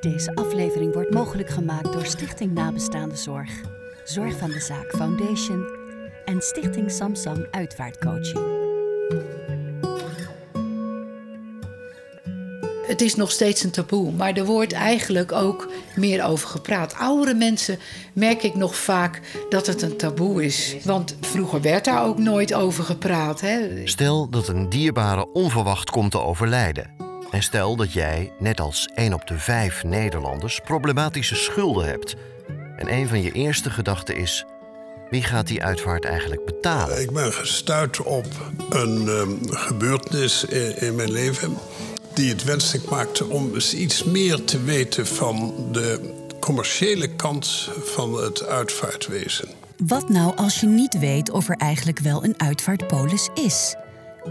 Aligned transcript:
Deze 0.00 0.34
aflevering 0.34 0.94
wordt 0.94 1.14
mogelijk 1.14 1.48
gemaakt 1.48 1.92
door 1.92 2.06
Stichting 2.06 2.52
Nabestaande 2.52 3.16
Zorg, 3.16 3.50
Zorg 4.04 4.36
van 4.36 4.50
de 4.50 4.60
Zaak 4.60 4.94
Foundation 4.96 5.66
en 6.24 6.40
Stichting 6.40 6.90
Samsam 6.90 7.46
Uitvaartcoaching. 7.50 8.62
Het 12.86 13.00
is 13.00 13.14
nog 13.14 13.30
steeds 13.30 13.62
een 13.62 13.70
taboe, 13.70 14.12
maar 14.12 14.32
er 14.32 14.44
wordt 14.44 14.72
eigenlijk 14.72 15.32
ook 15.32 15.68
meer 15.96 16.24
over 16.24 16.48
gepraat. 16.48 16.94
Oudere 16.94 17.34
mensen 17.34 17.78
merk 18.12 18.42
ik 18.42 18.54
nog 18.54 18.76
vaak 18.76 19.20
dat 19.48 19.66
het 19.66 19.82
een 19.82 19.96
taboe 19.96 20.44
is. 20.44 20.76
Want 20.84 21.16
vroeger 21.20 21.60
werd 21.60 21.84
daar 21.84 22.04
ook 22.04 22.18
nooit 22.18 22.54
over 22.54 22.84
gepraat. 22.84 23.40
Hè? 23.40 23.86
Stel 23.86 24.28
dat 24.28 24.48
een 24.48 24.68
dierbare 24.68 25.32
onverwacht 25.32 25.90
komt 25.90 26.10
te 26.10 26.20
overlijden. 26.20 27.03
En 27.34 27.42
stel 27.42 27.76
dat 27.76 27.92
jij, 27.92 28.32
net 28.38 28.60
als 28.60 28.88
1 28.94 29.12
op 29.12 29.26
de 29.26 29.38
5 29.38 29.84
Nederlanders, 29.84 30.60
problematische 30.64 31.34
schulden 31.34 31.86
hebt. 31.86 32.14
En 32.76 32.92
een 32.92 33.08
van 33.08 33.22
je 33.22 33.32
eerste 33.32 33.70
gedachten 33.70 34.16
is: 34.16 34.44
wie 35.10 35.22
gaat 35.22 35.46
die 35.46 35.62
uitvaart 35.62 36.04
eigenlijk 36.04 36.44
betalen? 36.44 37.00
Ik 37.00 37.10
ben 37.10 37.32
gestuurd 37.32 38.02
op 38.02 38.26
een 38.70 39.08
um, 39.08 39.38
gebeurtenis 39.50 40.44
in, 40.44 40.80
in 40.80 40.94
mijn 40.94 41.10
leven 41.10 41.56
die 42.12 42.30
het 42.30 42.44
wenselijk 42.44 42.90
maakte 42.90 43.26
om 43.26 43.54
eens 43.54 43.74
iets 43.74 44.04
meer 44.04 44.44
te 44.44 44.62
weten 44.62 45.06
van 45.06 45.54
de 45.72 46.14
commerciële 46.40 47.08
kant 47.08 47.70
van 47.84 48.22
het 48.22 48.46
uitvaartwezen. 48.46 49.48
Wat 49.76 50.08
nou 50.08 50.36
als 50.36 50.60
je 50.60 50.66
niet 50.66 50.98
weet 50.98 51.30
of 51.30 51.48
er 51.48 51.56
eigenlijk 51.56 51.98
wel 51.98 52.24
een 52.24 52.40
uitvaartpolis 52.40 53.28
is? 53.34 53.74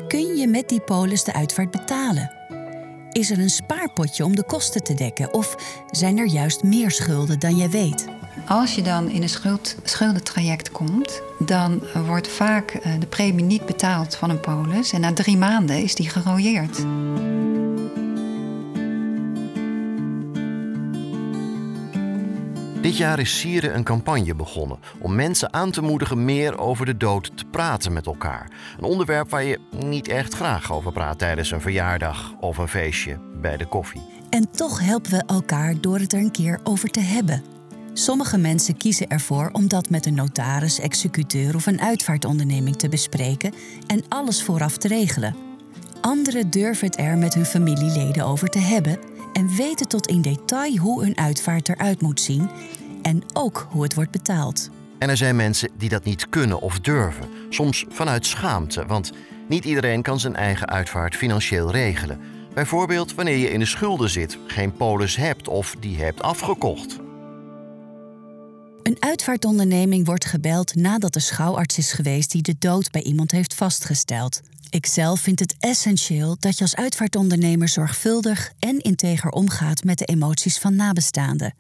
Kun 0.08 0.36
je 0.36 0.48
met 0.48 0.70
die 0.70 0.82
polis 0.82 1.24
de 1.24 1.34
uitvaart 1.34 1.72
betalen? 1.72 2.32
Is 3.14 3.32
er 3.32 3.40
een 3.40 3.50
spaarpotje 3.50 4.26
om 4.26 4.36
de 4.36 4.44
kosten 4.44 4.84
te 4.84 4.94
dekken 4.94 5.34
of 5.34 5.56
zijn 5.92 6.18
er 6.18 6.26
juist 6.26 6.64
meer 6.64 6.92
schulden 6.92 7.40
dan 7.40 7.56
je 7.56 7.70
weet? 7.70 8.08
Als 8.48 8.76
je 8.76 8.82
dan 8.82 9.10
in 9.10 9.22
een 9.22 9.30
schuld, 9.30 9.76
schuldentraject 9.84 10.72
komt, 10.72 11.22
dan 11.40 11.84
wordt 12.06 12.28
vaak 12.28 12.72
eh, 12.72 12.92
de 13.00 13.08
premie 13.08 13.46
niet 13.46 13.66
betaald 13.66 14.16
van 14.16 14.30
een 14.30 14.40
polis 14.40 14.92
en 14.92 15.02
na 15.02 15.14
drie 15.14 15.38
maanden 15.38 15.84
is 15.84 15.96
die 15.96 16.10
gerooieerd. 16.10 16.86
Dit 22.94 23.02
jaar 23.02 23.20
is 23.20 23.40
Sieren 23.40 23.76
een 23.76 23.84
campagne 23.84 24.36
begonnen 24.36 24.80
om 25.00 25.16
mensen 25.16 25.54
aan 25.54 25.72
te 25.72 25.82
moedigen 25.82 26.26
meer 26.26 26.58
over 26.58 26.86
de 26.86 26.98
dood 26.98 27.38
te 27.38 27.46
praten 27.46 27.94
met 27.94 28.06
elkaar. 28.06 28.52
Een 28.78 28.84
onderwerp 28.84 29.30
waar 29.30 29.44
je 29.44 29.60
niet 29.70 30.08
echt 30.08 30.34
graag 30.34 30.72
over 30.72 30.92
praat 30.92 31.20
tijdens 31.20 31.52
een 31.52 31.62
verjaardag 31.62 32.34
of 32.40 32.58
een 32.58 32.68
feestje 32.68 33.20
bij 33.42 33.58
de 33.58 33.66
koffie. 33.66 34.02
En 34.30 34.52
toch 34.52 34.80
helpen 34.80 35.12
we 35.12 35.24
elkaar 35.26 35.82
door 35.82 36.00
het 36.00 36.14
er 36.14 36.20
een 36.20 36.32
keer 36.32 36.60
over 36.64 36.90
te 36.90 37.00
hebben. 37.00 37.44
Sommige 37.94 38.38
mensen 38.38 38.78
kiezen 38.78 39.10
ervoor 39.10 39.50
om 39.54 39.68
dat 39.68 39.90
met 39.90 40.06
een 40.06 40.16
notaris, 40.16 40.80
executeur 40.80 41.56
of 41.56 41.66
een 41.66 41.82
uitvaartonderneming 41.82 42.76
te 42.76 42.90
bespreken 42.90 43.54
en 43.88 44.04
alles 44.10 44.44
vooraf 44.44 44.78
te 44.78 44.88
regelen. 44.88 45.36
Anderen 46.02 46.50
durven 46.50 46.88
het 46.88 47.00
er 47.00 47.18
met 47.18 47.34
hun 47.34 47.46
familieleden 47.46 48.26
over 48.26 48.50
te 48.50 48.60
hebben 48.60 48.98
en 49.34 49.56
weten 49.56 49.88
tot 49.88 50.08
in 50.08 50.22
detail 50.22 50.76
hoe 50.76 51.06
een 51.06 51.18
uitvaart 51.18 51.70
eruit 51.70 52.02
moet 52.02 52.22
zien 52.22 52.50
en 53.04 53.24
ook 53.34 53.68
hoe 53.70 53.84
het 53.84 53.94
wordt 53.94 54.12
betaald. 54.12 54.70
En 55.00 55.10
er 55.10 55.18
zijn 55.18 55.36
mensen 55.36 55.70
die 55.78 55.90
dat 55.90 56.04
niet 56.04 56.30
kunnen 56.30 56.62
of 56.62 56.80
durven, 56.80 57.30
soms 57.50 57.86
vanuit 57.90 58.26
schaamte, 58.26 58.86
want 58.86 59.12
niet 59.48 59.66
iedereen 59.66 60.02
kan 60.02 60.20
zijn 60.20 60.36
eigen 60.36 60.68
uitvaart 60.68 61.16
financieel 61.16 61.72
regelen. 61.72 62.20
Bijvoorbeeld 62.54 63.16
wanneer 63.16 63.38
je 63.38 63.52
in 63.52 63.60
de 63.60 63.66
schulden 63.66 64.10
zit, 64.10 64.38
geen 64.48 64.74
polis 64.74 65.16
hebt 65.16 65.48
of 65.48 65.76
die 65.80 65.98
hebt 65.98 66.22
afgekocht. 66.22 67.00
Een 68.84 68.98
uitvaartonderneming 69.00 70.06
wordt 70.06 70.26
gebeld 70.26 70.76
nadat 70.76 71.14
de 71.14 71.20
schouwarts 71.20 71.78
is 71.78 71.92
geweest 71.92 72.32
die 72.32 72.42
de 72.42 72.56
dood 72.60 72.92
bij 72.92 73.02
iemand 73.02 73.32
heeft 73.32 73.54
vastgesteld. 73.54 74.42
Ikzelf 74.70 75.20
vind 75.20 75.40
het 75.40 75.56
essentieel 75.60 76.36
dat 76.40 76.58
je 76.58 76.64
als 76.64 76.76
uitvaartondernemer 76.76 77.68
zorgvuldig 77.68 78.52
en 78.60 78.80
integer 78.80 79.30
omgaat 79.30 79.84
met 79.84 79.98
de 79.98 80.06
emoties 80.06 80.58
van 80.58 80.76
nabestaanden. 80.76 81.54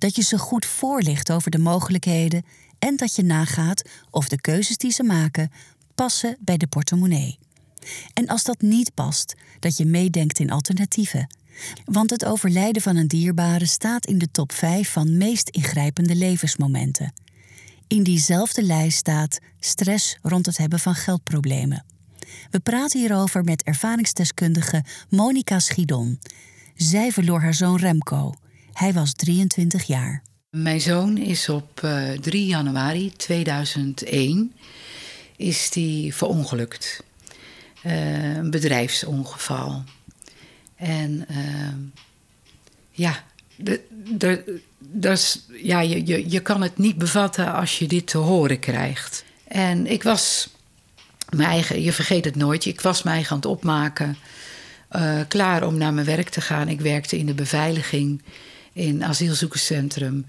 Dat 0.00 0.16
je 0.16 0.22
ze 0.22 0.38
goed 0.38 0.66
voorlicht 0.66 1.32
over 1.32 1.50
de 1.50 1.58
mogelijkheden 1.58 2.44
en 2.78 2.96
dat 2.96 3.16
je 3.16 3.22
nagaat 3.22 3.88
of 4.10 4.28
de 4.28 4.40
keuzes 4.40 4.76
die 4.76 4.92
ze 4.92 5.02
maken 5.02 5.50
passen 5.94 6.36
bij 6.40 6.56
de 6.56 6.66
portemonnee. 6.66 7.38
En 8.14 8.26
als 8.26 8.42
dat 8.42 8.60
niet 8.60 8.94
past, 8.94 9.34
dat 9.58 9.76
je 9.76 9.84
meedenkt 9.86 10.38
in 10.38 10.50
alternatieven. 10.50 11.36
Want 11.84 12.10
het 12.10 12.24
overlijden 12.24 12.82
van 12.82 12.96
een 12.96 13.08
dierbare 13.08 13.66
staat 13.66 14.06
in 14.06 14.18
de 14.18 14.30
top 14.30 14.52
5 14.52 14.90
van 14.90 15.16
meest 15.16 15.48
ingrijpende 15.48 16.14
levensmomenten. 16.14 17.12
In 17.86 18.02
diezelfde 18.02 18.62
lijst 18.62 18.98
staat 18.98 19.38
stress 19.58 20.18
rond 20.22 20.46
het 20.46 20.56
hebben 20.56 20.78
van 20.78 20.94
geldproblemen. 20.94 21.84
We 22.50 22.60
praten 22.60 23.00
hierover 23.00 23.44
met 23.44 23.62
ervaringsdeskundige 23.62 24.84
Monica 25.08 25.58
Schidon. 25.58 26.18
Zij 26.74 27.12
verloor 27.12 27.40
haar 27.40 27.54
zoon 27.54 27.76
Remco. 27.76 28.34
Hij 28.72 28.92
was 28.92 29.12
23 29.12 29.82
jaar. 29.82 30.22
Mijn 30.50 30.80
zoon 30.80 31.16
is 31.16 31.48
op 31.48 31.80
uh, 31.84 32.10
3 32.10 32.46
januari 32.46 33.12
2001 33.16 34.52
is 35.36 35.70
die 35.70 36.14
verongelukt. 36.14 37.02
Uh, 37.86 38.36
een 38.36 38.50
bedrijfsongeval. 38.50 39.84
En 40.76 41.26
uh, 41.30 41.36
ja, 42.90 43.24
dus, 44.78 45.46
ja 45.62 45.80
je, 45.80 46.06
je, 46.06 46.30
je 46.30 46.40
kan 46.40 46.62
het 46.62 46.78
niet 46.78 46.98
bevatten 46.98 47.54
als 47.54 47.78
je 47.78 47.86
dit 47.86 48.06
te 48.06 48.18
horen 48.18 48.58
krijgt. 48.58 49.24
En 49.48 49.86
ik 49.86 50.02
was 50.02 50.48
mijn 51.30 51.48
eigen, 51.48 51.82
je 51.82 51.92
vergeet 51.92 52.24
het 52.24 52.36
nooit, 52.36 52.64
ik 52.64 52.80
was 52.80 53.02
mij 53.02 53.26
aan 53.28 53.36
het 53.36 53.46
opmaken. 53.46 54.16
Klaar 55.28 55.66
om 55.66 55.76
naar 55.78 55.94
mijn 55.94 56.06
werk 56.06 56.28
te 56.28 56.40
gaan. 56.40 56.68
Ik 56.68 56.80
werkte 56.80 57.18
in 57.18 57.26
de 57.26 57.34
beveiliging 57.34 58.22
in 58.80 59.04
asielzoekerscentrum. 59.04 60.26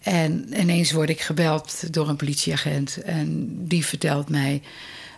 En 0.00 0.60
ineens 0.60 0.92
word 0.92 1.08
ik 1.08 1.20
gebeld 1.20 1.92
door 1.92 2.08
een 2.08 2.16
politieagent. 2.16 3.02
En 3.02 3.56
die 3.68 3.86
vertelt 3.86 4.28
mij: 4.28 4.62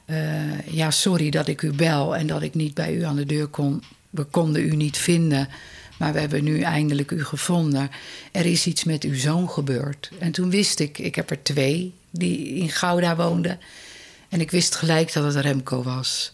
uh, 0.07 0.67
Ja, 0.67 0.91
sorry 0.91 1.31
dat 1.31 1.49
ik 1.49 1.63
u 1.63 1.73
bel 1.73 2.17
en 2.17 2.27
dat 2.27 2.43
ik 2.43 2.55
niet 2.55 2.75
bij 2.75 2.95
u 2.95 3.03
aan 3.03 3.17
de 3.17 3.27
deur 3.27 3.47
kon. 3.47 3.83
We 4.11 4.25
konden 4.25 4.63
u 4.63 4.77
niet 4.77 4.97
vinden, 4.99 5.49
maar 5.99 6.13
we 6.13 6.21
hebben 6.21 6.45
nu 6.45 6.61
eindelijk 6.61 7.11
u 7.11 7.25
gevonden. 7.25 7.91
Er 8.33 8.47
is 8.47 8.67
iets 8.67 8.85
met 8.85 9.05
uw 9.05 9.15
zoon 9.15 9.51
gebeurd. 9.51 10.11
En 10.19 10.33
toen 10.33 10.51
wist 10.51 10.81
ik: 10.81 10.99
ik 10.99 11.15
heb 11.15 11.31
er 11.31 11.43
twee 11.43 11.95
die 12.11 12.49
in 12.49 12.71
Gouda 12.71 13.17
woonden. 13.17 13.59
En 14.29 14.41
ik 14.41 14.51
wist 14.51 14.75
gelijk 14.75 15.13
dat 15.13 15.35
het 15.35 15.45
Remco 15.45 15.83
was. 15.83 16.33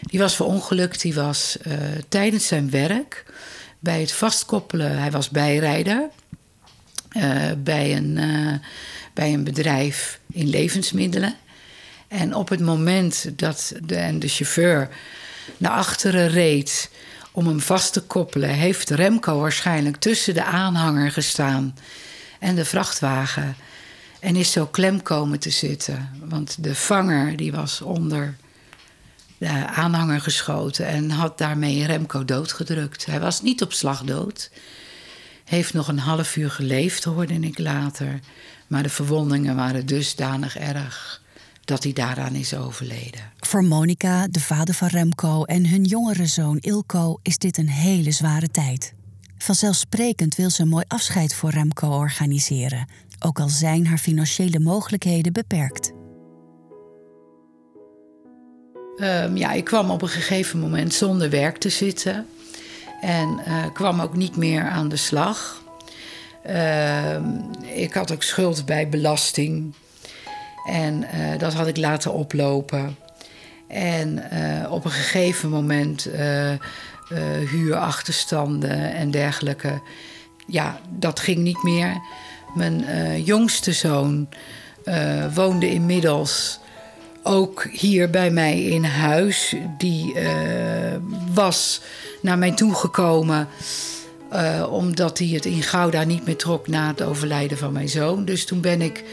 Die 0.00 0.20
was 0.20 0.36
verongelukt, 0.36 1.00
die 1.00 1.14
was 1.14 1.56
uh, 1.66 1.74
tijdens 2.08 2.46
zijn 2.46 2.70
werk 2.70 3.24
bij 3.84 4.00
het 4.00 4.12
vastkoppelen, 4.12 4.98
hij 4.98 5.10
was 5.10 5.28
bijrijder 5.28 6.08
uh, 7.16 7.50
bij, 7.58 7.96
een, 7.96 8.16
uh, 8.16 8.54
bij 9.12 9.32
een 9.32 9.44
bedrijf 9.44 10.20
in 10.32 10.48
levensmiddelen. 10.48 11.34
En 12.08 12.34
op 12.34 12.48
het 12.48 12.60
moment 12.60 13.38
dat 13.38 13.72
de, 13.82 13.96
en 13.96 14.18
de 14.18 14.28
chauffeur 14.28 14.88
naar 15.56 15.72
achteren 15.72 16.28
reed 16.28 16.90
om 17.32 17.46
hem 17.46 17.60
vast 17.60 17.92
te 17.92 18.00
koppelen, 18.00 18.50
heeft 18.50 18.90
Remco 18.90 19.38
waarschijnlijk 19.38 19.96
tussen 19.96 20.34
de 20.34 20.44
aanhanger 20.44 21.10
gestaan 21.10 21.74
en 22.38 22.54
de 22.54 22.64
vrachtwagen. 22.64 23.56
En 24.20 24.36
is 24.36 24.52
zo 24.52 24.66
klem 24.66 25.02
komen 25.02 25.38
te 25.38 25.50
zitten. 25.50 26.10
Want 26.24 26.56
de 26.64 26.74
vanger 26.74 27.36
die 27.36 27.52
was 27.52 27.80
onder 27.80 28.36
de 28.38 28.43
aanhanger 29.66 30.20
geschoten 30.20 30.86
en 30.86 31.10
had 31.10 31.38
daarmee 31.38 31.86
Remco 31.86 32.24
doodgedrukt. 32.24 33.06
Hij 33.06 33.20
was 33.20 33.42
niet 33.42 33.62
op 33.62 33.72
slag 33.72 34.02
dood. 34.02 34.50
Heeft 35.44 35.74
nog 35.74 35.88
een 35.88 35.98
half 35.98 36.36
uur 36.36 36.50
geleefd, 36.50 37.04
hoorde 37.04 37.34
ik 37.34 37.58
later. 37.58 38.20
Maar 38.66 38.82
de 38.82 38.88
verwondingen 38.88 39.56
waren 39.56 39.86
dusdanig 39.86 40.56
erg 40.56 41.22
dat 41.64 41.82
hij 41.82 41.92
daaraan 41.92 42.34
is 42.34 42.54
overleden. 42.54 43.32
Voor 43.40 43.64
Monica, 43.64 44.26
de 44.28 44.40
vader 44.40 44.74
van 44.74 44.88
Remco 44.88 45.44
en 45.44 45.68
hun 45.68 45.84
jongere 45.84 46.26
zoon 46.26 46.58
Ilko 46.58 47.18
is 47.22 47.38
dit 47.38 47.58
een 47.58 47.68
hele 47.68 48.10
zware 48.10 48.48
tijd. 48.48 48.94
Vanzelfsprekend 49.38 50.34
wil 50.34 50.50
ze 50.50 50.62
een 50.62 50.68
mooi 50.68 50.84
afscheid 50.88 51.34
voor 51.34 51.50
Remco 51.50 51.88
organiseren, 51.88 52.88
ook 53.18 53.40
al 53.40 53.48
zijn 53.48 53.86
haar 53.86 53.98
financiële 53.98 54.60
mogelijkheden 54.60 55.32
beperkt. 55.32 55.93
Um, 58.98 59.36
ja, 59.36 59.52
ik 59.52 59.64
kwam 59.64 59.90
op 59.90 60.02
een 60.02 60.08
gegeven 60.08 60.58
moment 60.58 60.94
zonder 60.94 61.30
werk 61.30 61.58
te 61.58 61.68
zitten 61.68 62.26
en 63.00 63.40
uh, 63.48 63.64
kwam 63.72 64.00
ook 64.00 64.16
niet 64.16 64.36
meer 64.36 64.62
aan 64.62 64.88
de 64.88 64.96
slag. 64.96 65.62
Uh, 66.46 67.16
ik 67.74 67.94
had 67.94 68.12
ook 68.12 68.22
schuld 68.22 68.66
bij 68.66 68.88
belasting 68.88 69.74
en 70.68 71.02
uh, 71.14 71.38
dat 71.38 71.54
had 71.54 71.66
ik 71.66 71.76
laten 71.76 72.12
oplopen. 72.12 72.96
En 73.68 74.30
eh, 74.30 74.72
op 74.72 74.84
een 74.84 74.90
gegeven 74.90 75.48
moment 75.48 76.08
huurachterstanden 77.50 78.94
en 78.94 79.10
dergelijke 79.10 79.80
ja, 80.46 80.80
dat 80.90 81.20
ging 81.20 81.38
niet 81.38 81.62
meer. 81.62 82.00
Mijn 82.54 82.84
eh, 82.84 83.26
jongste 83.26 83.72
zoon 83.72 84.28
woonde 85.34 85.70
inmiddels 85.70 86.60
ook 87.26 87.66
hier 87.70 88.10
bij 88.10 88.30
mij 88.30 88.62
in 88.62 88.84
huis. 88.84 89.54
Die 89.78 90.14
uh, 90.14 90.22
was 91.34 91.80
naar 92.22 92.38
mij 92.38 92.52
toegekomen 92.52 93.48
uh, 94.32 94.66
omdat 94.70 95.18
hij 95.18 95.28
het 95.28 95.44
in 95.44 95.62
Gouda 95.62 96.04
niet 96.04 96.26
meer 96.26 96.36
trok 96.36 96.68
na 96.68 96.88
het 96.88 97.02
overlijden 97.02 97.58
van 97.58 97.72
mijn 97.72 97.88
zoon. 97.88 98.24
Dus 98.24 98.44
toen 98.44 98.60
ben 98.60 98.82
ik, 98.82 99.04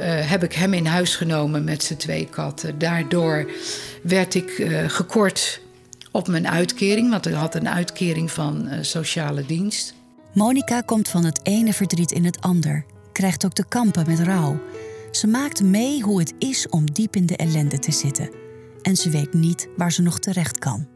heb 0.00 0.42
ik 0.42 0.52
hem 0.52 0.74
in 0.74 0.86
huis 0.86 1.16
genomen 1.16 1.64
met 1.64 1.82
zijn 1.82 1.98
twee 1.98 2.26
katten. 2.30 2.78
Daardoor 2.78 3.50
werd 4.02 4.34
ik 4.34 4.68
gekort 4.86 5.60
op 6.10 6.28
mijn 6.28 6.48
uitkering, 6.48 7.10
want 7.10 7.26
ik 7.26 7.34
had 7.34 7.54
een 7.54 7.68
uitkering 7.68 8.30
van 8.30 8.68
sociale 8.80 9.46
dienst. 9.46 9.94
Monica 10.32 10.80
komt 10.80 11.08
van 11.08 11.24
het 11.24 11.40
ene 11.42 11.72
verdriet 11.72 12.12
in 12.12 12.24
het 12.24 12.40
ander, 12.40 12.84
krijgt 13.12 13.44
ook 13.44 13.52
te 13.52 13.64
kampen 13.68 14.04
met 14.06 14.20
rouw. 14.20 14.60
Ze 15.10 15.26
maakt 15.26 15.62
mee 15.62 16.02
hoe 16.02 16.18
het 16.18 16.34
is 16.38 16.68
om 16.68 16.92
diep 16.92 17.16
in 17.16 17.26
de 17.26 17.36
ellende 17.36 17.78
te 17.78 17.92
zitten. 17.92 18.30
En 18.82 18.96
ze 18.96 19.10
weet 19.10 19.32
niet 19.32 19.68
waar 19.76 19.92
ze 19.92 20.02
nog 20.02 20.18
terecht 20.18 20.58
kan. 20.58 20.86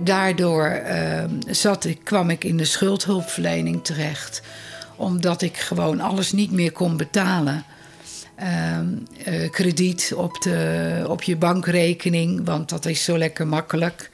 Daardoor 0.00 0.82
uh, 0.86 1.24
zat 1.46 1.84
ik, 1.84 2.00
kwam 2.02 2.30
ik 2.30 2.44
in 2.44 2.56
de 2.56 2.64
schuldhulpverlening 2.64 3.84
terecht. 3.84 4.42
Omdat 4.96 5.42
ik 5.42 5.56
gewoon 5.56 6.00
alles 6.00 6.32
niet 6.32 6.50
meer 6.50 6.72
kon 6.72 6.96
betalen. 6.96 7.64
Uh, 8.40 8.78
uh, 9.28 9.50
krediet 9.50 10.12
op, 10.16 10.42
de, 10.42 11.04
op 11.08 11.22
je 11.22 11.36
bankrekening, 11.36 12.44
want 12.44 12.68
dat 12.68 12.86
is 12.86 13.04
zo 13.04 13.18
lekker 13.18 13.46
makkelijk. 13.46 14.10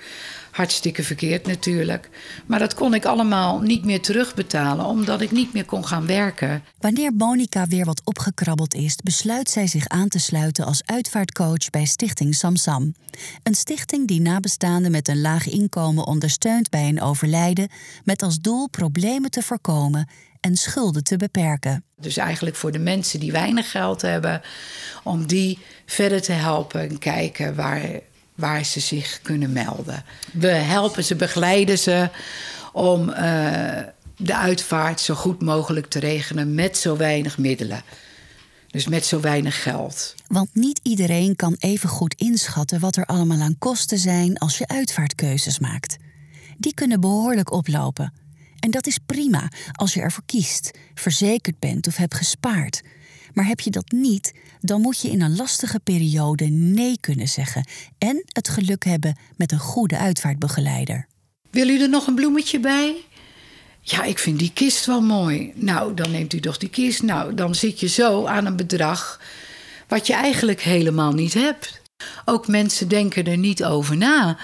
Hartstikke 0.51 1.03
verkeerd 1.03 1.47
natuurlijk. 1.47 2.09
Maar 2.47 2.59
dat 2.59 2.75
kon 2.75 2.95
ik 2.95 3.05
allemaal 3.05 3.61
niet 3.61 3.85
meer 3.85 4.01
terugbetalen, 4.01 4.87
omdat 4.87 5.21
ik 5.21 5.31
niet 5.31 5.53
meer 5.53 5.65
kon 5.65 5.87
gaan 5.87 6.07
werken. 6.07 6.63
Wanneer 6.79 7.13
Monica 7.13 7.67
weer 7.67 7.85
wat 7.85 8.01
opgekrabbeld 8.05 8.75
is, 8.75 8.97
besluit 8.97 9.51
zij 9.51 9.67
zich 9.67 9.89
aan 9.89 10.09
te 10.09 10.19
sluiten 10.19 10.65
als 10.65 10.83
uitvaartcoach 10.85 11.71
bij 11.71 11.85
Stichting 11.85 12.35
Samsam. 12.35 12.95
Een 13.43 13.55
stichting 13.55 14.09
die 14.09 14.21
nabestaanden 14.21 14.91
met 14.91 15.09
een 15.09 15.21
laag 15.21 15.49
inkomen 15.49 16.07
ondersteunt 16.07 16.71
bij 16.71 16.89
een 16.89 17.03
overlijden, 17.03 17.69
met 18.05 18.23
als 18.23 18.41
doel 18.41 18.69
problemen 18.69 19.31
te 19.31 19.43
voorkomen 19.43 20.09
en 20.41 20.57
schulden 20.57 21.05
te 21.05 21.17
beperken. 21.17 21.85
Dus 22.01 22.17
eigenlijk 22.17 22.57
voor 22.57 22.73
de 22.73 22.79
mensen 22.79 23.21
die 23.21 23.33
weinig 23.33 23.71
geld 23.71 24.03
hebben, 24.03 24.41
om 25.03 25.27
die 25.27 25.59
verder 25.87 26.23
te 26.23 26.33
helpen 26.33 26.81
en 26.81 26.99
kijken 26.99 27.55
waar 27.55 28.01
waar 28.39 28.65
ze 28.65 28.81
zich 28.81 29.21
kunnen 29.23 29.53
melden. 29.53 30.05
We 30.33 30.49
helpen 30.49 31.05
ze, 31.05 31.15
begeleiden 31.15 31.79
ze 31.79 32.11
om 32.73 33.09
uh, 33.09 33.17
de 34.17 34.37
uitvaart 34.37 35.01
zo 35.01 35.15
goed 35.15 35.43
mogelijk 35.43 35.87
te 35.87 35.99
regelen 35.99 36.55
met 36.55 36.77
zo 36.77 36.97
weinig 36.97 37.39
middelen. 37.39 37.83
Dus 38.67 38.89
met 38.89 39.07
zo 39.07 39.21
weinig 39.21 39.63
geld. 39.63 40.15
Want 40.27 40.49
niet 40.53 40.81
iedereen 40.83 41.37
kan 41.37 41.57
even 41.59 41.89
goed 41.89 42.15
inschatten 42.15 42.81
wat 42.81 42.97
er 42.97 43.05
allemaal 43.05 43.41
aan 43.41 43.59
kosten 43.59 43.99
zijn 43.99 44.39
als 44.39 44.59
je 44.59 44.69
uitvaartkeuzes 44.69 45.59
maakt. 45.59 45.97
Die 46.59 46.75
kunnen 46.75 47.01
behoorlijk 47.01 47.53
oplopen. 47.53 48.13
En 48.59 48.71
dat 48.71 48.87
is 48.87 48.99
prima 49.07 49.49
als 49.73 49.95
je 49.95 50.01
ervoor 50.01 50.25
kiest, 50.27 50.71
verzekerd 50.95 51.59
bent 51.59 51.87
of 51.87 51.97
hebt 51.97 52.15
gespaard. 52.15 52.83
Maar 53.33 53.47
heb 53.47 53.61
je 53.61 53.71
dat 53.71 53.91
niet, 53.91 54.35
dan 54.61 54.81
moet 54.81 55.01
je 55.01 55.11
in 55.11 55.23
een 55.23 55.37
lastige 55.37 55.81
periode 55.81 56.45
nee 56.45 57.01
kunnen 57.01 57.29
zeggen 57.29 57.69
en 57.99 58.23
het 58.27 58.49
geluk 58.49 58.85
hebben 58.85 59.17
met 59.37 59.53
een 59.53 59.59
goede 59.59 59.99
uitvaartbegeleider. 59.99 61.07
Wil 61.51 61.69
u 61.69 61.81
er 61.83 61.89
nog 61.89 62.07
een 62.07 62.15
bloemetje 62.15 62.61
bij? 62.61 62.97
Ja, 63.81 64.03
ik 64.05 64.19
vind 64.19 64.39
die 64.39 64.53
kist 64.53 64.87
wel 64.87 65.01
mooi. 65.01 65.53
Nou, 65.55 65.95
dan 65.95 66.11
neemt 66.11 66.33
u 66.33 66.41
toch 66.41 66.59
die 66.59 66.69
kist. 66.69 67.03
Nou, 67.03 67.35
dan 67.35 67.55
zit 67.55 67.81
je 67.81 67.89
zo 67.89 68.27
aan 68.27 68.47
een 68.47 68.57
bedrag 68.57 69.21
wat 69.89 70.07
je 70.07 70.13
eigenlijk 70.13 70.61
helemaal 70.61 71.13
niet 71.13 71.35
hebt. 71.35 71.81
Ook 72.25 72.49
mensen 72.49 72.89
denken 72.89 73.25
er 73.25 73.39
niet 73.39 73.65
over 73.65 73.97
na. 73.97 74.39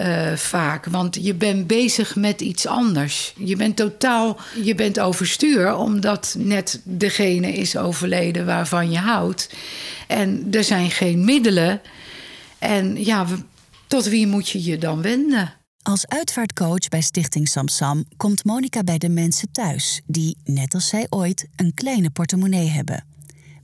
Uh, 0.00 0.32
vaak. 0.32 0.84
Want 0.84 1.18
je 1.20 1.34
bent 1.34 1.66
bezig 1.66 2.16
met 2.16 2.40
iets 2.40 2.66
anders. 2.66 3.34
Je 3.36 3.56
bent 3.56 3.76
totaal, 3.76 4.36
je 4.62 4.74
bent 4.74 5.00
overstuur 5.00 5.76
omdat 5.76 6.34
net 6.38 6.80
degene 6.84 7.52
is 7.52 7.76
overleden 7.76 8.46
waarvan 8.46 8.90
je 8.90 8.98
houdt. 8.98 9.50
En 10.06 10.46
er 10.50 10.64
zijn 10.64 10.90
geen 10.90 11.24
middelen. 11.24 11.80
En 12.58 13.04
ja, 13.04 13.26
tot 13.86 14.06
wie 14.06 14.26
moet 14.26 14.48
je 14.48 14.64
je 14.64 14.78
dan 14.78 15.02
wenden? 15.02 15.52
Als 15.82 16.06
uitvaartcoach 16.06 16.88
bij 16.88 17.00
Stichting 17.00 17.48
Samsam 17.48 18.04
komt 18.16 18.44
Monica 18.44 18.82
bij 18.82 18.98
de 18.98 19.08
mensen 19.08 19.50
thuis 19.52 20.00
die, 20.06 20.36
net 20.44 20.74
als 20.74 20.88
zij 20.88 21.06
ooit, 21.08 21.48
een 21.56 21.74
kleine 21.74 22.10
portemonnee 22.10 22.68
hebben. 22.68 23.07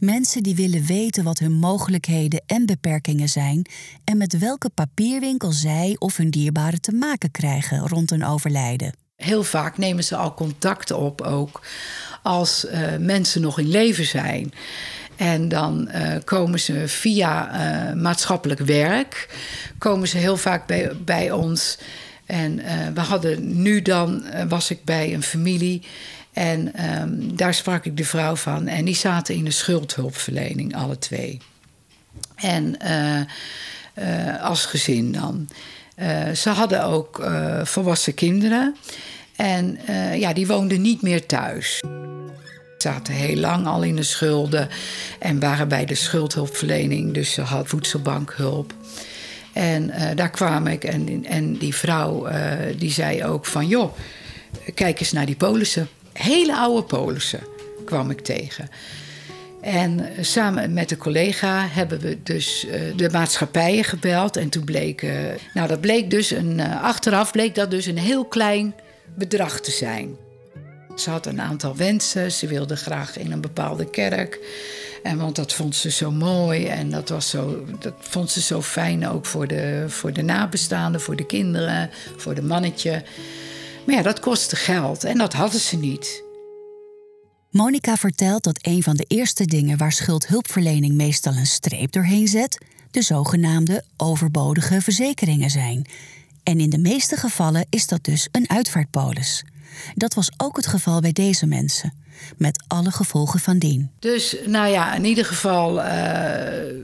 Mensen 0.05 0.43
die 0.43 0.55
willen 0.55 0.87
weten 0.87 1.25
wat 1.25 1.39
hun 1.39 1.53
mogelijkheden 1.53 2.43
en 2.47 2.67
beperkingen 2.67 3.29
zijn 3.29 3.67
en 4.05 4.17
met 4.17 4.39
welke 4.39 4.69
papierwinkel 4.69 5.53
zij 5.53 5.97
of 5.99 6.17
hun 6.17 6.31
dierbaren 6.31 6.81
te 6.81 6.93
maken 6.93 7.31
krijgen 7.31 7.89
rond 7.89 8.11
een 8.11 8.25
overlijden. 8.25 8.93
Heel 9.17 9.45
vaak 9.45 9.79
nemen 9.79 10.05
ze 10.05 10.17
al 10.17 10.35
contact 10.35 10.91
op 10.91 11.21
ook 11.21 11.61
als 12.23 12.65
uh, 12.65 12.97
mensen 12.99 13.41
nog 13.41 13.59
in 13.59 13.69
leven 13.69 14.05
zijn. 14.05 14.53
En 15.17 15.49
dan 15.49 15.89
uh, 15.95 16.17
komen 16.25 16.61
ze 16.61 16.89
via 16.89 17.49
uh, 17.93 18.03
maatschappelijk 18.03 18.61
werk, 18.61 19.29
komen 19.79 20.09
ze 20.09 20.19
heel 20.19 20.37
vaak 20.37 20.67
bij, 20.67 20.93
bij 21.05 21.31
ons. 21.31 21.79
En 22.27 22.57
we 22.95 23.01
hadden 23.01 23.63
nu 23.63 23.83
dan, 23.83 24.25
was 24.49 24.71
ik 24.71 24.85
bij 24.85 25.15
een 25.15 25.23
familie 25.23 25.83
en 26.35 26.73
um, 27.01 27.37
daar 27.37 27.55
sprak 27.55 27.85
ik 27.85 27.97
de 27.97 28.05
vrouw 28.05 28.37
van. 28.37 28.67
En 28.67 28.85
die 28.85 28.95
zaten 28.95 29.35
in 29.35 29.45
de 29.45 29.51
schuldhulpverlening, 29.51 30.77
alle 30.77 30.99
twee. 30.99 31.41
En 32.35 32.77
uh, 32.85 33.21
uh, 34.07 34.43
als 34.43 34.65
gezin 34.65 35.13
dan. 35.13 35.49
Uh, 35.97 36.31
ze 36.31 36.51
hadden 36.51 36.85
ook 36.85 37.31
volwassen 37.63 38.15
kinderen. 38.15 38.77
En 39.37 39.79
ja, 40.15 40.33
die 40.33 40.47
woonden 40.47 40.81
niet 40.81 41.03
meer 41.03 41.27
thuis. 41.27 41.83
Zaten 42.79 43.15
heel 43.15 43.37
lang 43.37 43.67
al 43.67 43.83
in 43.83 43.97
de 43.97 44.03
schulden 44.03 44.69
en 45.19 45.41
waren 45.41 45.69
bij 45.69 45.85
de 45.85 45.95
schuldhulpverlening. 45.95 47.15
Dus 47.15 47.33
ze 47.33 47.41
had 47.41 47.69
voedselbankhulp. 47.69 48.75
En 49.53 49.93
daar 50.15 50.31
kwam 50.31 50.67
ik 50.67 50.85
en, 50.85 51.25
en 51.25 51.57
die 51.57 51.75
vrouw 51.75 52.29
die 52.79 52.93
zei 52.93 53.25
ook 53.25 53.47
van... 53.47 53.69
joh, 53.69 53.97
kijk 54.75 55.01
eens 55.01 55.13
naar 55.13 55.27
die 55.27 55.37
polissen 55.37 55.89
hele 56.23 56.57
oude 56.57 56.83
polissen 56.83 57.41
kwam 57.85 58.11
ik 58.11 58.21
tegen. 58.21 58.69
En 59.61 60.09
samen 60.21 60.73
met 60.73 60.91
een 60.91 60.97
collega 60.97 61.67
hebben 61.69 62.01
we 62.01 62.23
dus 62.23 62.67
uh, 62.67 62.73
de 62.97 63.09
maatschappijen 63.11 63.85
gebeld. 63.85 64.37
En 64.37 64.49
toen 64.49 64.65
bleek, 64.65 65.03
uh, 65.03 65.13
nou 65.55 65.69
dat 65.69 65.81
bleek 65.81 66.11
dus 66.11 66.31
een, 66.31 66.61
achteraf 66.61 67.33
bleek 67.33 67.55
dat 67.55 67.71
dus 67.71 67.87
een 67.87 67.99
heel 67.99 68.25
klein 68.25 68.75
bedrag 69.15 69.61
te 69.61 69.71
zijn. 69.71 70.17
Ze 70.97 71.11
had 71.11 71.27
een 71.27 71.41
aantal 71.41 71.77
wensen. 71.77 72.33
Ze 72.33 72.47
wilde 72.47 72.77
graag 72.77 73.19
in 73.19 73.33
een 73.33 73.41
bepaalde 73.41 73.91
kerk. 73.91 74.39
En 75.03 75.19
want 75.19 75.37
dat 75.37 75.53
vond 75.53 75.77
ze 75.77 75.91
zo 75.91 76.11
mooi 76.11 76.67
en 76.67 76.91
dat, 76.91 77.09
was 77.09 77.31
zo, 77.31 77.65
dat 77.79 77.95
vond 77.99 78.31
ze 78.31 78.41
zo 78.41 78.63
fijn 78.63 79.09
ook 79.09 79.27
voor 79.27 79.47
de, 79.47 79.85
voor 79.89 80.13
de 80.13 80.23
nabestaanden, 80.23 81.01
voor 81.01 81.17
de 81.17 81.27
kinderen, 81.27 81.91
voor 82.17 82.35
de 82.35 82.43
mannetje. 82.43 83.03
Maar 83.87 83.95
ja, 83.95 84.03
dat 84.03 84.21
kostte 84.21 84.57
geld 84.57 85.05
en 85.05 85.19
dat 85.19 85.33
hadden 85.33 85.61
ze 85.61 85.77
niet. 85.77 86.23
Monica 87.51 87.97
vertelt 87.97 88.45
dat 88.45 88.59
een 88.63 88.83
van 88.83 88.97
de 88.97 89.05
eerste 89.09 89.45
dingen 89.45 89.79
waar 89.79 89.93
schuldhulpverlening 89.93 90.95
meestal 90.95 91.33
een 91.33 91.47
streep 91.47 91.93
doorheen 91.93 92.29
zet, 92.29 92.65
de 92.91 93.03
zogenaamde 93.03 93.85
overbodige 93.97 94.81
verzekeringen 94.81 95.51
zijn. 95.51 95.87
En 96.43 96.61
in 96.61 96.71
de 96.71 96.79
meeste 96.79 97.17
gevallen 97.17 97.67
is 97.71 97.87
dat 97.87 98.05
dus 98.05 98.29
een 98.33 98.51
uitvaartpolis. 98.51 99.45
Dat 99.95 100.15
was 100.15 100.31
ook 100.37 100.57
het 100.57 100.67
geval 100.67 101.01
bij 101.01 101.13
deze 101.13 101.47
mensen, 101.47 101.93
met 102.37 102.65
alle 102.67 102.91
gevolgen 102.91 103.41
van 103.41 103.59
dien. 103.59 103.91
Dus 103.99 104.37
nou 104.47 104.69
ja, 104.69 104.95
in 104.95 105.05
ieder 105.05 105.25
geval. 105.25 105.79
Uh 105.79 106.84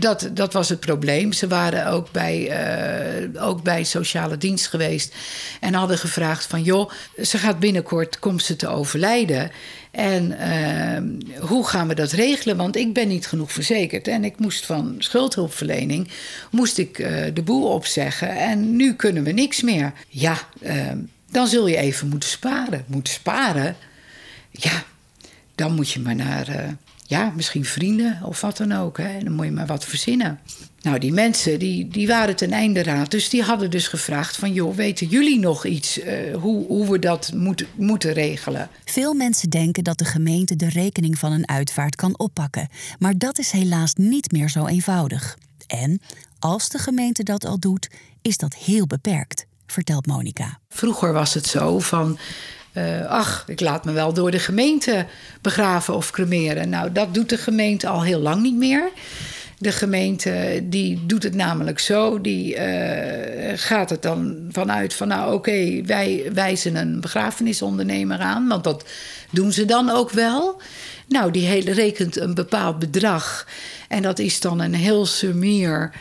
dat, 0.00 0.30
dat 0.32 0.52
was 0.52 0.68
het 0.68 0.80
probleem. 0.80 1.32
Ze 1.32 1.48
waren 1.48 1.86
ook 1.86 2.10
bij, 2.10 2.48
uh, 3.32 3.46
ook 3.46 3.62
bij 3.62 3.84
sociale 3.84 4.38
dienst 4.38 4.66
geweest 4.66 5.14
en 5.60 5.74
hadden 5.74 5.98
gevraagd 5.98 6.46
van 6.46 6.62
joh, 6.62 6.90
ze 7.22 7.38
gaat 7.38 7.58
binnenkort, 7.58 8.18
komt 8.18 8.42
ze 8.42 8.56
te 8.56 8.68
overlijden. 8.68 9.50
En 9.90 10.30
uh, 10.30 11.48
hoe 11.48 11.66
gaan 11.66 11.88
we 11.88 11.94
dat 11.94 12.12
regelen? 12.12 12.56
Want 12.56 12.76
ik 12.76 12.92
ben 12.92 13.08
niet 13.08 13.26
genoeg 13.26 13.52
verzekerd. 13.52 14.08
En 14.08 14.24
ik 14.24 14.38
moest 14.38 14.66
van 14.66 14.94
schuldhulpverlening 14.98 16.08
moest 16.50 16.78
ik, 16.78 16.98
uh, 16.98 17.24
de 17.34 17.42
boel 17.42 17.68
opzeggen. 17.68 18.36
En 18.36 18.76
nu 18.76 18.94
kunnen 18.94 19.24
we 19.24 19.32
niks 19.32 19.62
meer. 19.62 19.92
Ja, 20.08 20.38
ehm, 20.62 20.98
dan 21.30 21.46
zul 21.46 21.66
je 21.66 21.76
even 21.76 22.08
moeten 22.08 22.28
sparen. 22.28 22.84
Moeten 22.86 23.12
sparen? 23.12 23.76
Ja, 24.50 24.84
dan 25.54 25.74
moet 25.74 25.90
je 25.90 26.00
maar 26.00 26.16
naar 26.16 26.76
ja, 27.14 27.32
misschien 27.36 27.64
vrienden 27.64 28.20
of 28.22 28.40
wat 28.40 28.56
dan 28.56 28.72
ook. 28.72 28.98
Hè. 28.98 29.18
Dan 29.22 29.32
moet 29.32 29.44
je 29.44 29.52
maar 29.52 29.66
wat 29.66 29.84
verzinnen. 29.84 30.38
Nou, 30.82 30.98
die 30.98 31.12
mensen 31.12 31.58
die, 31.58 31.88
die 31.88 32.06
waren 32.06 32.36
ten 32.36 32.52
einde 32.52 32.82
raad. 32.82 33.10
Dus 33.10 33.28
die 33.28 33.42
hadden 33.42 33.70
dus 33.70 33.88
gevraagd 33.88 34.36
van... 34.36 34.52
joh, 34.52 34.74
weten 34.74 35.06
jullie 35.06 35.38
nog 35.38 35.66
iets 35.66 35.98
uh, 35.98 36.34
hoe, 36.34 36.66
hoe 36.66 36.90
we 36.90 36.98
dat 36.98 37.32
moet, 37.34 37.66
moeten 37.76 38.12
regelen? 38.12 38.68
Veel 38.84 39.14
mensen 39.14 39.50
denken 39.50 39.84
dat 39.84 39.98
de 39.98 40.04
gemeente 40.04 40.56
de 40.56 40.68
rekening 40.68 41.18
van 41.18 41.32
een 41.32 41.48
uitvaart 41.48 41.96
kan 41.96 42.18
oppakken. 42.18 42.68
Maar 42.98 43.18
dat 43.18 43.38
is 43.38 43.50
helaas 43.50 43.94
niet 43.94 44.32
meer 44.32 44.48
zo 44.48 44.66
eenvoudig. 44.66 45.38
En 45.66 46.00
als 46.38 46.68
de 46.68 46.78
gemeente 46.78 47.22
dat 47.22 47.44
al 47.44 47.58
doet, 47.58 47.90
is 48.22 48.36
dat 48.36 48.54
heel 48.54 48.86
beperkt, 48.86 49.46
vertelt 49.66 50.06
Monica. 50.06 50.58
Vroeger 50.68 51.12
was 51.12 51.34
het 51.34 51.46
zo 51.46 51.78
van... 51.78 52.18
Uh, 52.74 53.06
ach, 53.06 53.44
ik 53.46 53.60
laat 53.60 53.84
me 53.84 53.92
wel 53.92 54.12
door 54.12 54.30
de 54.30 54.38
gemeente 54.38 55.06
begraven 55.40 55.94
of 55.94 56.10
cremeren. 56.10 56.68
Nou, 56.68 56.92
dat 56.92 57.14
doet 57.14 57.28
de 57.28 57.38
gemeente 57.38 57.88
al 57.88 58.02
heel 58.02 58.20
lang 58.20 58.42
niet 58.42 58.56
meer. 58.56 58.90
De 59.58 59.72
gemeente 59.72 60.60
die 60.62 61.06
doet 61.06 61.22
het 61.22 61.34
namelijk 61.34 61.78
zo. 61.78 62.20
Die 62.20 62.54
uh, 62.54 62.62
gaat 63.54 63.90
het 63.90 64.02
dan 64.02 64.48
vanuit 64.50 64.94
van 64.94 65.08
nou 65.08 65.34
oké, 65.34 65.82
wij 65.84 66.30
wijzen 66.32 66.76
een 66.76 67.00
begrafenisondernemer 67.00 68.18
aan. 68.18 68.48
Want 68.48 68.64
dat 68.64 68.84
doen 69.30 69.52
ze 69.52 69.64
dan 69.64 69.90
ook 69.90 70.10
wel. 70.10 70.60
Nou, 71.08 71.30
die 71.30 71.46
hele, 71.46 71.72
rekent 71.72 72.20
een 72.20 72.34
bepaald 72.34 72.78
bedrag. 72.78 73.46
En 73.88 74.02
dat 74.02 74.18
is 74.18 74.40
dan 74.40 74.60
een 74.60 74.74
heel 74.74 75.06
sumier 75.06 75.92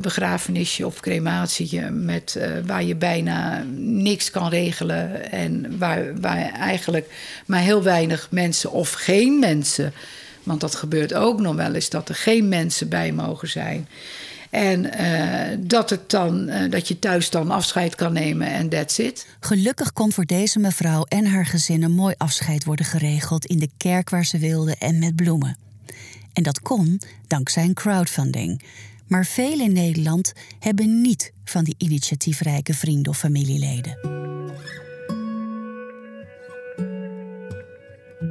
begrafenisje 0.00 0.86
of 0.86 1.00
crematietje... 1.00 1.90
Met, 1.90 2.36
uh, 2.38 2.44
waar 2.66 2.84
je 2.84 2.94
bijna 2.94 3.64
niks 3.78 4.30
kan 4.30 4.48
regelen... 4.48 5.30
en 5.32 5.78
waar, 5.78 6.20
waar 6.20 6.52
eigenlijk 6.52 7.10
maar 7.46 7.60
heel 7.60 7.82
weinig 7.82 8.28
mensen 8.30 8.72
of 8.72 8.92
geen 8.92 9.38
mensen... 9.38 9.92
want 10.42 10.60
dat 10.60 10.74
gebeurt 10.74 11.14
ook 11.14 11.40
nog 11.40 11.54
wel 11.54 11.74
eens 11.74 11.90
dat 11.90 12.08
er 12.08 12.14
geen 12.14 12.48
mensen 12.48 12.88
bij 12.88 13.12
mogen 13.12 13.48
zijn... 13.48 13.88
En 14.50 14.84
uh, 15.00 15.66
dat, 15.68 15.90
het 15.90 16.10
dan, 16.10 16.50
dat 16.70 16.88
je 16.88 16.98
thuis 16.98 17.30
dan 17.30 17.50
afscheid 17.50 17.94
kan 17.94 18.12
nemen 18.12 18.46
en 18.46 18.68
that's 18.68 18.98
it. 18.98 19.26
Gelukkig 19.40 19.92
kon 19.92 20.12
voor 20.12 20.24
deze 20.24 20.58
mevrouw 20.58 21.04
en 21.04 21.26
haar 21.26 21.46
gezin 21.46 21.82
een 21.82 21.94
mooi 21.94 22.14
afscheid 22.18 22.64
worden 22.64 22.86
geregeld 22.86 23.44
in 23.44 23.58
de 23.58 23.70
kerk 23.76 24.10
waar 24.10 24.24
ze 24.24 24.38
wilde 24.38 24.76
en 24.78 24.98
met 24.98 25.16
bloemen. 25.16 25.56
En 26.32 26.42
dat 26.42 26.60
kon 26.60 27.00
dankzij 27.26 27.64
een 27.64 27.74
crowdfunding. 27.74 28.62
Maar 29.06 29.24
velen 29.24 29.66
in 29.66 29.72
Nederland 29.72 30.32
hebben 30.58 31.00
niet 31.00 31.32
van 31.44 31.64
die 31.64 31.74
initiatiefrijke 31.78 32.74
vrienden 32.74 33.12
of 33.12 33.18
familieleden. 33.18 34.14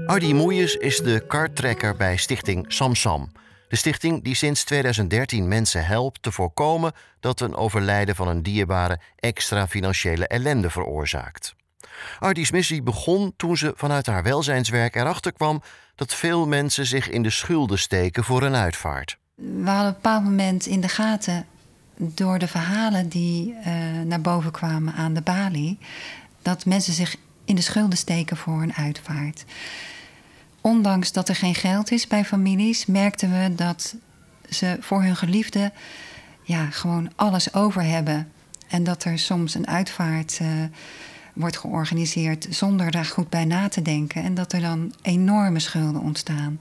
Ardi 0.06 0.34
Moeijes 0.34 0.76
is 0.76 0.98
de 0.98 1.24
karttrekker 1.28 1.96
bij 1.96 2.18
stichting 2.18 2.66
Samsam. 2.68 3.32
De 3.68 3.76
stichting 3.76 4.24
die 4.24 4.36
sinds 4.36 4.64
2013 4.64 5.48
mensen 5.48 5.86
helpt 5.86 6.22
te 6.22 6.32
voorkomen 6.32 6.92
dat 7.20 7.40
een 7.40 7.56
overlijden 7.56 8.16
van 8.16 8.28
een 8.28 8.44
dierbare 8.44 9.00
extra 9.16 9.68
financiële 9.68 10.28
ellende 10.28 10.70
veroorzaakt. 10.70 11.56
Ardi's 12.20 12.52
missie 12.52 12.84
begon 12.84 13.34
toen 13.38 13.58
ze 13.58 13.74
vanuit 13.76 14.06
haar 14.06 14.24
welzijnswerk 14.24 14.96
erachter 14.96 15.34
kwam 15.34 15.62
dat 15.96 16.14
veel 16.14 16.48
mensen 16.48 16.86
zich 16.86 17.10
in 17.10 17.24
de 17.24 17.30
schulden 17.30 17.80
steken 17.80 18.24
voor 18.24 18.44
een 18.44 18.56
uitvaart. 18.56 19.18
We 19.36 19.70
hadden 19.70 19.88
een 19.88 19.94
bepaald 19.94 20.24
moment 20.24 20.66
in 20.66 20.82
de 20.82 20.88
gaten 20.88 21.46
door 21.98 22.40
de 22.40 22.48
verhalen 22.48 23.10
die 23.10 23.54
uh, 23.54 23.66
naar 24.06 24.22
boven 24.22 24.52
kwamen 24.52 24.94
aan 24.94 25.14
de 25.14 25.22
balie, 25.22 25.78
dat 26.42 26.66
mensen 26.66 26.94
zich 26.94 27.16
in 27.46 27.56
de 27.56 27.62
schulden 27.62 27.98
steken 27.98 28.38
voor 28.38 28.62
een 28.62 28.74
uitvaart. 28.74 29.46
Ondanks 30.62 31.12
dat 31.12 31.30
er 31.30 31.36
geen 31.36 31.56
geld 31.56 31.92
is 31.92 32.08
bij 32.08 32.26
families, 32.26 32.86
merkten 32.86 33.32
we 33.32 33.56
dat 33.56 33.96
ze 34.50 34.78
voor 34.80 35.04
hun 35.04 35.16
geliefde 35.16 35.72
ja, 36.42 36.70
gewoon 36.70 37.12
alles 37.16 37.54
over 37.54 37.84
hebben. 37.84 38.32
En 38.68 38.84
dat 38.84 39.04
er 39.04 39.20
soms 39.20 39.56
een 39.56 39.68
uitvaart 39.68 40.40
uh, 40.42 40.48
wordt 41.34 41.58
georganiseerd 41.58 42.48
zonder 42.50 42.92
daar 42.92 43.06
goed 43.06 43.30
bij 43.30 43.46
na 43.46 43.68
te 43.68 43.82
denken. 43.82 44.24
En 44.24 44.34
dat 44.34 44.54
er 44.54 44.62
dan 44.62 44.94
enorme 45.02 45.60
schulden 45.60 46.02
ontstaan. 46.02 46.60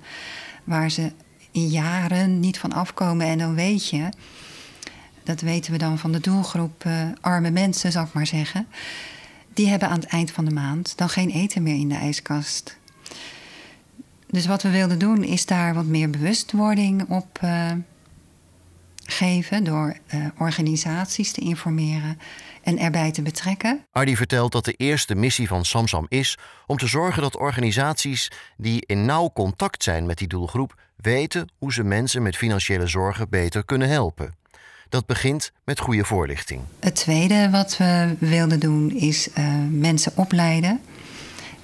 Waar 0.64 0.90
ze 0.90 1.12
in 1.54 1.68
jaren 1.68 2.40
niet 2.40 2.58
van 2.58 2.72
afkomen. 2.72 3.26
En 3.26 3.38
dan 3.38 3.54
weet 3.54 3.88
je, 3.88 4.08
dat 5.22 5.40
weten 5.40 5.72
we 5.72 5.78
dan 5.78 5.98
van 5.98 6.12
de 6.12 6.20
doelgroep 6.20 6.84
uh, 6.84 7.08
arme 7.20 7.50
mensen, 7.50 7.92
zal 7.92 8.04
ik 8.04 8.12
maar 8.12 8.26
zeggen. 8.26 8.66
Die 9.52 9.68
hebben 9.68 9.88
aan 9.88 10.00
het 10.00 10.08
eind 10.08 10.30
van 10.30 10.44
de 10.44 10.50
maand 10.50 10.96
dan 10.96 11.08
geen 11.08 11.30
eten 11.30 11.62
meer 11.62 11.74
in 11.74 11.88
de 11.88 11.94
ijskast. 11.94 12.78
Dus 14.26 14.46
wat 14.46 14.62
we 14.62 14.70
wilden 14.70 14.98
doen 14.98 15.24
is 15.24 15.46
daar 15.46 15.74
wat 15.74 15.86
meer 15.86 16.10
bewustwording 16.10 17.08
op 17.08 17.40
uh, 17.44 17.72
geven 19.04 19.64
door 19.64 19.96
uh, 20.14 20.26
organisaties 20.38 21.32
te 21.32 21.40
informeren 21.40 22.18
en 22.62 22.78
erbij 22.78 23.12
te 23.12 23.22
betrekken. 23.22 23.84
Ardi 23.92 24.16
vertelt 24.16 24.52
dat 24.52 24.64
de 24.64 24.72
eerste 24.72 25.14
missie 25.14 25.48
van 25.48 25.64
Samsam 25.64 26.06
is 26.08 26.38
om 26.66 26.76
te 26.76 26.86
zorgen 26.86 27.22
dat 27.22 27.36
organisaties 27.36 28.30
die 28.56 28.82
in 28.86 29.04
nauw 29.04 29.30
contact 29.34 29.82
zijn 29.82 30.06
met 30.06 30.18
die 30.18 30.28
doelgroep 30.28 30.74
weten 30.96 31.48
hoe 31.58 31.72
ze 31.72 31.82
mensen 31.82 32.22
met 32.22 32.36
financiële 32.36 32.86
zorgen 32.86 33.28
beter 33.28 33.64
kunnen 33.64 33.88
helpen. 33.88 34.34
Dat 34.88 35.06
begint 35.06 35.52
met 35.64 35.80
goede 35.80 36.04
voorlichting. 36.04 36.60
Het 36.80 36.94
tweede 36.94 37.50
wat 37.50 37.76
we 37.76 38.16
wilden 38.18 38.60
doen 38.60 38.90
is 38.90 39.28
uh, 39.28 39.44
mensen 39.70 40.12
opleiden, 40.14 40.80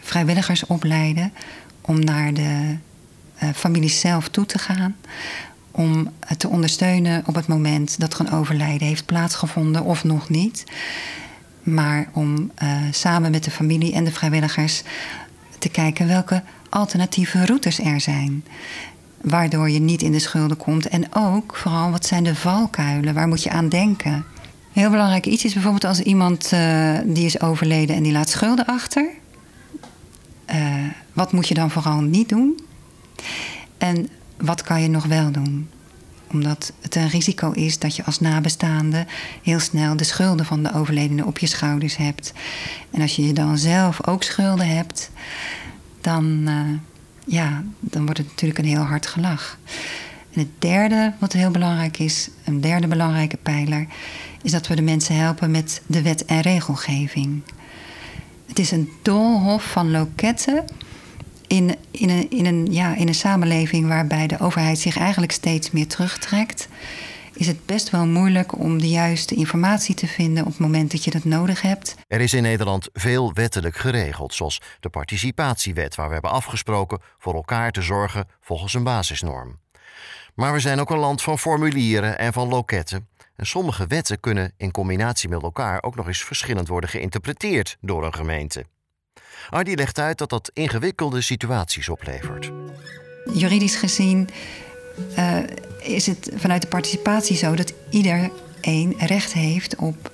vrijwilligers 0.00 0.66
opleiden 0.66 1.32
om 1.80 2.04
naar 2.04 2.34
de 2.34 2.76
uh, 3.42 3.48
families 3.54 4.00
zelf 4.00 4.28
toe 4.28 4.46
te 4.46 4.58
gaan. 4.58 4.96
Om 5.80 6.08
te 6.36 6.48
ondersteunen 6.48 7.22
op 7.26 7.34
het 7.34 7.46
moment 7.46 8.00
dat 8.00 8.14
er 8.14 8.20
een 8.20 8.32
overlijden 8.32 8.86
heeft 8.86 9.06
plaatsgevonden 9.06 9.84
of 9.84 10.04
nog 10.04 10.28
niet. 10.28 10.64
Maar 11.62 12.08
om 12.12 12.50
uh, 12.62 12.72
samen 12.90 13.30
met 13.30 13.44
de 13.44 13.50
familie 13.50 13.92
en 13.92 14.04
de 14.04 14.12
vrijwilligers 14.12 14.82
te 15.58 15.68
kijken 15.68 16.06
welke 16.06 16.42
alternatieve 16.68 17.46
routes 17.46 17.78
er 17.78 18.00
zijn. 18.00 18.44
Waardoor 19.20 19.70
je 19.70 19.80
niet 19.80 20.02
in 20.02 20.12
de 20.12 20.18
schulden 20.18 20.56
komt. 20.56 20.88
En 20.88 21.14
ook 21.14 21.56
vooral 21.56 21.90
wat 21.90 22.06
zijn 22.06 22.24
de 22.24 22.34
valkuilen? 22.34 23.14
Waar 23.14 23.28
moet 23.28 23.42
je 23.42 23.50
aan 23.50 23.68
denken? 23.68 24.24
Heel 24.72 24.90
belangrijk 24.90 25.26
iets 25.26 25.44
is 25.44 25.52
bijvoorbeeld 25.52 25.84
als 25.84 26.00
iemand 26.00 26.50
uh, 26.54 26.98
die 27.04 27.24
is 27.24 27.40
overleden 27.40 27.96
en 27.96 28.02
die 28.02 28.12
laat 28.12 28.28
schulden 28.28 28.66
achter. 28.66 29.08
Wat 31.12 31.32
moet 31.32 31.48
je 31.48 31.54
dan 31.54 31.70
vooral 31.70 32.00
niet 32.00 32.28
doen? 32.28 32.60
En 33.78 34.08
wat 34.40 34.62
kan 34.62 34.82
je 34.82 34.88
nog 34.88 35.04
wel 35.04 35.30
doen? 35.30 35.68
Omdat 36.32 36.72
het 36.80 36.94
een 36.94 37.08
risico 37.08 37.50
is 37.50 37.78
dat 37.78 37.96
je 37.96 38.04
als 38.04 38.20
nabestaande 38.20 39.06
heel 39.42 39.60
snel 39.60 39.96
de 39.96 40.04
schulden 40.04 40.46
van 40.46 40.62
de 40.62 40.74
overledene 40.74 41.26
op 41.26 41.38
je 41.38 41.46
schouders 41.46 41.96
hebt. 41.96 42.32
En 42.90 43.00
als 43.00 43.16
je 43.16 43.32
dan 43.32 43.58
zelf 43.58 44.06
ook 44.06 44.22
schulden 44.22 44.68
hebt, 44.68 45.10
dan, 46.00 46.44
uh, 46.48 46.60
ja, 47.24 47.62
dan 47.80 48.04
wordt 48.04 48.18
het 48.18 48.28
natuurlijk 48.28 48.58
een 48.58 48.64
heel 48.64 48.82
hard 48.82 49.06
gelach. 49.06 49.58
En 50.32 50.40
het 50.40 50.48
derde, 50.58 51.12
wat 51.18 51.32
heel 51.32 51.50
belangrijk 51.50 51.98
is, 51.98 52.28
een 52.44 52.60
derde 52.60 52.86
belangrijke 52.86 53.36
pijler, 53.36 53.86
is 54.42 54.50
dat 54.50 54.66
we 54.66 54.74
de 54.74 54.82
mensen 54.82 55.16
helpen 55.16 55.50
met 55.50 55.82
de 55.86 56.02
wet 56.02 56.24
en 56.24 56.40
regelgeving. 56.40 57.42
Het 58.46 58.58
is 58.58 58.70
een 58.70 58.90
doolhof 59.02 59.64
van 59.64 59.90
loketten 59.90 60.64
in, 61.50 61.76
in, 61.90 62.10
een, 62.10 62.30
in, 62.30 62.46
een, 62.46 62.72
ja, 62.72 62.96
in 62.96 63.08
een 63.08 63.14
samenleving 63.14 63.88
waarbij 63.88 64.26
de 64.26 64.38
overheid 64.38 64.78
zich 64.78 64.98
eigenlijk 64.98 65.32
steeds 65.32 65.70
meer 65.70 65.86
terugtrekt, 65.86 66.68
is 67.34 67.46
het 67.46 67.66
best 67.66 67.90
wel 67.90 68.06
moeilijk 68.06 68.58
om 68.58 68.78
de 68.78 68.88
juiste 68.88 69.34
informatie 69.34 69.94
te 69.94 70.06
vinden 70.06 70.44
op 70.44 70.50
het 70.50 70.58
moment 70.58 70.90
dat 70.90 71.04
je 71.04 71.10
dat 71.10 71.24
nodig 71.24 71.62
hebt. 71.62 71.96
Er 72.06 72.20
is 72.20 72.34
in 72.34 72.42
Nederland 72.42 72.88
veel 72.92 73.32
wettelijk 73.32 73.76
geregeld, 73.76 74.34
zoals 74.34 74.60
de 74.80 74.88
participatiewet, 74.88 75.94
waar 75.94 76.06
we 76.06 76.12
hebben 76.12 76.30
afgesproken 76.30 77.00
voor 77.18 77.34
elkaar 77.34 77.72
te 77.72 77.82
zorgen 77.82 78.28
volgens 78.40 78.74
een 78.74 78.84
basisnorm. 78.84 79.58
Maar 80.34 80.52
we 80.52 80.60
zijn 80.60 80.80
ook 80.80 80.90
een 80.90 80.98
land 80.98 81.22
van 81.22 81.38
formulieren 81.38 82.18
en 82.18 82.32
van 82.32 82.48
loketten. 82.48 83.08
En 83.36 83.46
sommige 83.46 83.86
wetten 83.86 84.20
kunnen 84.20 84.52
in 84.56 84.70
combinatie 84.70 85.28
met 85.28 85.42
elkaar 85.42 85.82
ook 85.82 85.96
nog 85.96 86.06
eens 86.06 86.24
verschillend 86.24 86.68
worden 86.68 86.90
geïnterpreteerd 86.90 87.76
door 87.80 88.04
een 88.04 88.14
gemeente. 88.14 88.64
Ardi 89.50 89.74
legt 89.74 89.98
uit 89.98 90.18
dat 90.18 90.30
dat 90.30 90.50
ingewikkelde 90.54 91.20
situaties 91.20 91.88
oplevert. 91.88 92.50
Juridisch 93.32 93.76
gezien 93.76 94.28
uh, 95.18 95.36
is 95.82 96.06
het 96.06 96.30
vanuit 96.34 96.62
de 96.62 96.68
participatie 96.68 97.36
zo 97.36 97.54
dat 97.54 97.72
iedereen 97.90 98.94
recht 98.98 99.32
heeft 99.32 99.76
op 99.76 100.10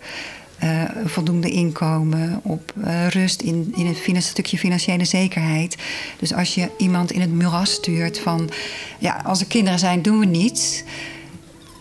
uh, 0.63 0.83
voldoende 1.05 1.51
inkomen, 1.51 2.41
op 2.43 2.73
uh, 2.77 3.09
rust 3.09 3.41
in, 3.41 3.73
in 3.77 4.15
een 4.15 4.23
stukje 4.23 4.59
financiële 4.59 5.05
zekerheid. 5.05 5.77
Dus 6.19 6.33
als 6.33 6.55
je 6.55 6.71
iemand 6.79 7.13
in 7.13 7.21
het 7.21 7.33
muras 7.33 7.73
stuurt 7.73 8.19
van 8.19 8.51
ja, 8.99 9.21
als 9.25 9.41
er 9.41 9.47
kinderen 9.47 9.79
zijn, 9.79 10.03
doen 10.03 10.19
we 10.19 10.27
niets. 10.27 10.83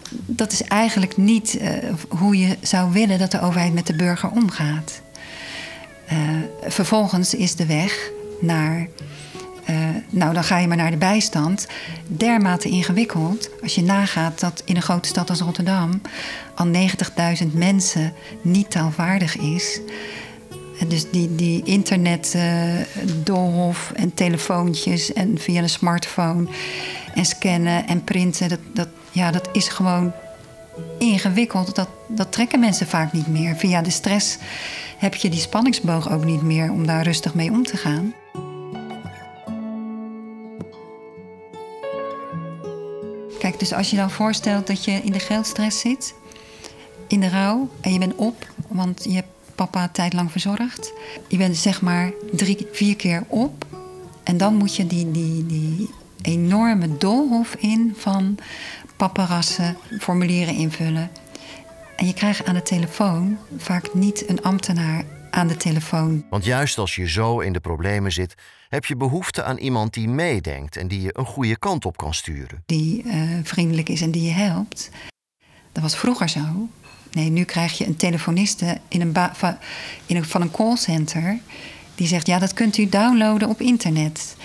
Dat 0.09 0.51
is 0.51 0.61
eigenlijk 0.61 1.17
niet 1.17 1.59
hoe 2.09 2.37
je 2.37 2.57
zou 2.61 2.91
willen 2.91 3.19
dat 3.19 3.31
de 3.31 3.41
overheid 3.41 3.73
met 3.73 3.87
de 3.87 3.95
burger 3.95 4.29
omgaat. 4.29 5.01
Uh, 6.11 6.19
vervolgens 6.67 7.33
is 7.33 7.55
de 7.55 7.65
weg 7.65 8.11
naar 8.39 8.87
eh, 9.65 9.75
nou, 10.09 10.33
dan 10.33 10.43
ga 10.43 10.57
je 10.57 10.67
maar 10.67 10.77
naar 10.77 10.91
de 10.91 10.97
bijstand. 10.97 11.67
Dermate 12.07 12.69
ingewikkeld. 12.69 13.49
Als 13.61 13.75
je 13.75 13.83
nagaat 13.83 14.39
dat 14.39 14.61
in 14.65 14.75
een 14.75 14.81
grote 14.81 15.07
stad 15.07 15.29
als 15.29 15.39
Rotterdam 15.39 16.01
al 16.55 16.67
90.000 16.67 17.53
mensen 17.53 18.13
niet 18.41 18.71
taalvaardig 18.71 19.37
is. 19.37 19.79
Dus 20.87 21.09
die, 21.11 21.35
die 21.35 21.63
internet, 21.63 22.37
doolhof 23.23 23.91
en 23.95 24.13
telefoontjes 24.13 25.13
en 25.13 25.37
via 25.39 25.61
een 25.61 25.69
smartphone 25.69 26.47
en 27.13 27.25
scannen 27.25 27.87
en 27.87 28.03
printen, 28.03 28.49
dat, 28.49 28.59
dat, 28.73 28.87
ja, 29.11 29.31
dat 29.31 29.49
is 29.51 29.67
gewoon 29.67 30.13
ingewikkeld. 30.99 31.75
Dat, 31.75 31.89
dat 32.07 32.31
trekken 32.31 32.59
mensen 32.59 32.87
vaak 32.87 33.13
niet 33.13 33.27
meer. 33.27 33.55
Via 33.55 33.81
de 33.81 33.89
stress 33.89 34.37
heb 34.97 35.15
je 35.15 35.29
die 35.29 35.39
spanningsboog 35.39 36.11
ook 36.11 36.25
niet 36.25 36.41
meer 36.41 36.71
om 36.71 36.87
daar 36.87 37.03
rustig 37.03 37.33
mee 37.33 37.51
om 37.51 37.63
te 37.63 37.77
gaan. 37.77 38.13
Kijk, 43.39 43.59
dus 43.59 43.73
als 43.73 43.89
je 43.89 43.95
dan 43.95 44.11
voorstelt 44.11 44.67
dat 44.67 44.85
je 44.85 44.91
in 44.91 45.11
de 45.11 45.19
geldstress 45.19 45.79
zit, 45.79 46.13
in 47.07 47.19
de 47.19 47.29
rouw, 47.29 47.69
en 47.81 47.93
je 47.93 47.99
bent 47.99 48.15
op, 48.15 48.47
want 48.67 49.03
je 49.03 49.13
hebt 49.13 49.27
papa 49.55 49.89
tijd 49.89 50.13
lang 50.13 50.31
verzorgd. 50.31 50.93
Je 51.27 51.37
bent 51.37 51.57
zeg 51.57 51.81
maar 51.81 52.11
drie, 52.31 52.67
vier 52.71 52.95
keer 52.95 53.23
op. 53.27 53.65
En 54.23 54.37
dan 54.37 54.55
moet 54.55 54.75
je 54.75 54.87
die, 54.87 55.11
die, 55.11 55.45
die 55.45 55.89
enorme 56.21 56.97
doolhof 56.97 57.55
in 57.55 57.93
van 57.97 58.37
paparazzen, 58.95 59.77
formulieren 59.99 60.55
invullen. 60.55 61.09
En 61.95 62.07
je 62.07 62.13
krijgt 62.13 62.45
aan 62.45 62.53
de 62.53 62.61
telefoon 62.61 63.37
vaak 63.57 63.93
niet 63.93 64.29
een 64.29 64.41
ambtenaar 64.41 65.03
aan 65.29 65.47
de 65.47 65.57
telefoon. 65.57 66.25
Want 66.29 66.45
juist 66.45 66.77
als 66.77 66.95
je 66.95 67.09
zo 67.09 67.39
in 67.39 67.53
de 67.53 67.59
problemen 67.59 68.11
zit, 68.11 68.35
heb 68.69 68.85
je 68.85 68.95
behoefte 68.95 69.43
aan 69.43 69.57
iemand 69.57 69.93
die 69.93 70.07
meedenkt 70.07 70.77
en 70.77 70.87
die 70.87 71.01
je 71.01 71.09
een 71.17 71.25
goede 71.25 71.57
kant 71.57 71.85
op 71.85 71.97
kan 71.97 72.13
sturen. 72.13 72.63
Die 72.65 73.03
uh, 73.03 73.13
vriendelijk 73.43 73.89
is 73.89 74.01
en 74.01 74.11
die 74.11 74.23
je 74.23 74.31
helpt. 74.31 74.89
Dat 75.71 75.83
was 75.83 75.97
vroeger 75.97 76.29
zo. 76.29 76.69
Nee, 77.11 77.29
nu 77.29 77.43
krijg 77.43 77.77
je 77.77 77.85
een 77.85 77.95
telefoniste 77.95 78.77
in 78.87 79.01
een 79.01 79.15
in 80.05 80.15
een, 80.15 80.25
van 80.25 80.41
een 80.41 80.51
callcenter. 80.51 81.39
Die 81.95 82.07
zegt: 82.07 82.27
Ja, 82.27 82.39
dat 82.39 82.53
kunt 82.53 82.77
u 82.77 82.89
downloaden 82.89 83.49
op 83.49 83.61
internet. 83.61 84.35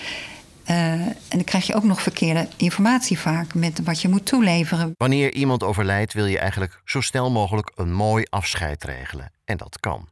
Uh, 0.69 0.75
en 0.75 1.15
dan 1.29 1.43
krijg 1.43 1.67
je 1.67 1.75
ook 1.75 1.83
nog 1.83 2.01
verkeerde 2.01 2.47
informatie 2.57 3.19
vaak 3.19 3.53
met 3.53 3.83
wat 3.83 4.01
je 4.01 4.07
moet 4.07 4.25
toeleveren. 4.25 4.93
Wanneer 4.97 5.33
iemand 5.33 5.63
overlijdt, 5.63 6.13
wil 6.13 6.25
je 6.25 6.39
eigenlijk 6.39 6.81
zo 6.85 7.01
snel 7.01 7.31
mogelijk 7.31 7.71
een 7.75 7.93
mooi 7.93 8.25
afscheid 8.29 8.83
regelen. 8.83 9.31
En 9.45 9.57
dat 9.57 9.79
kan. 9.79 10.09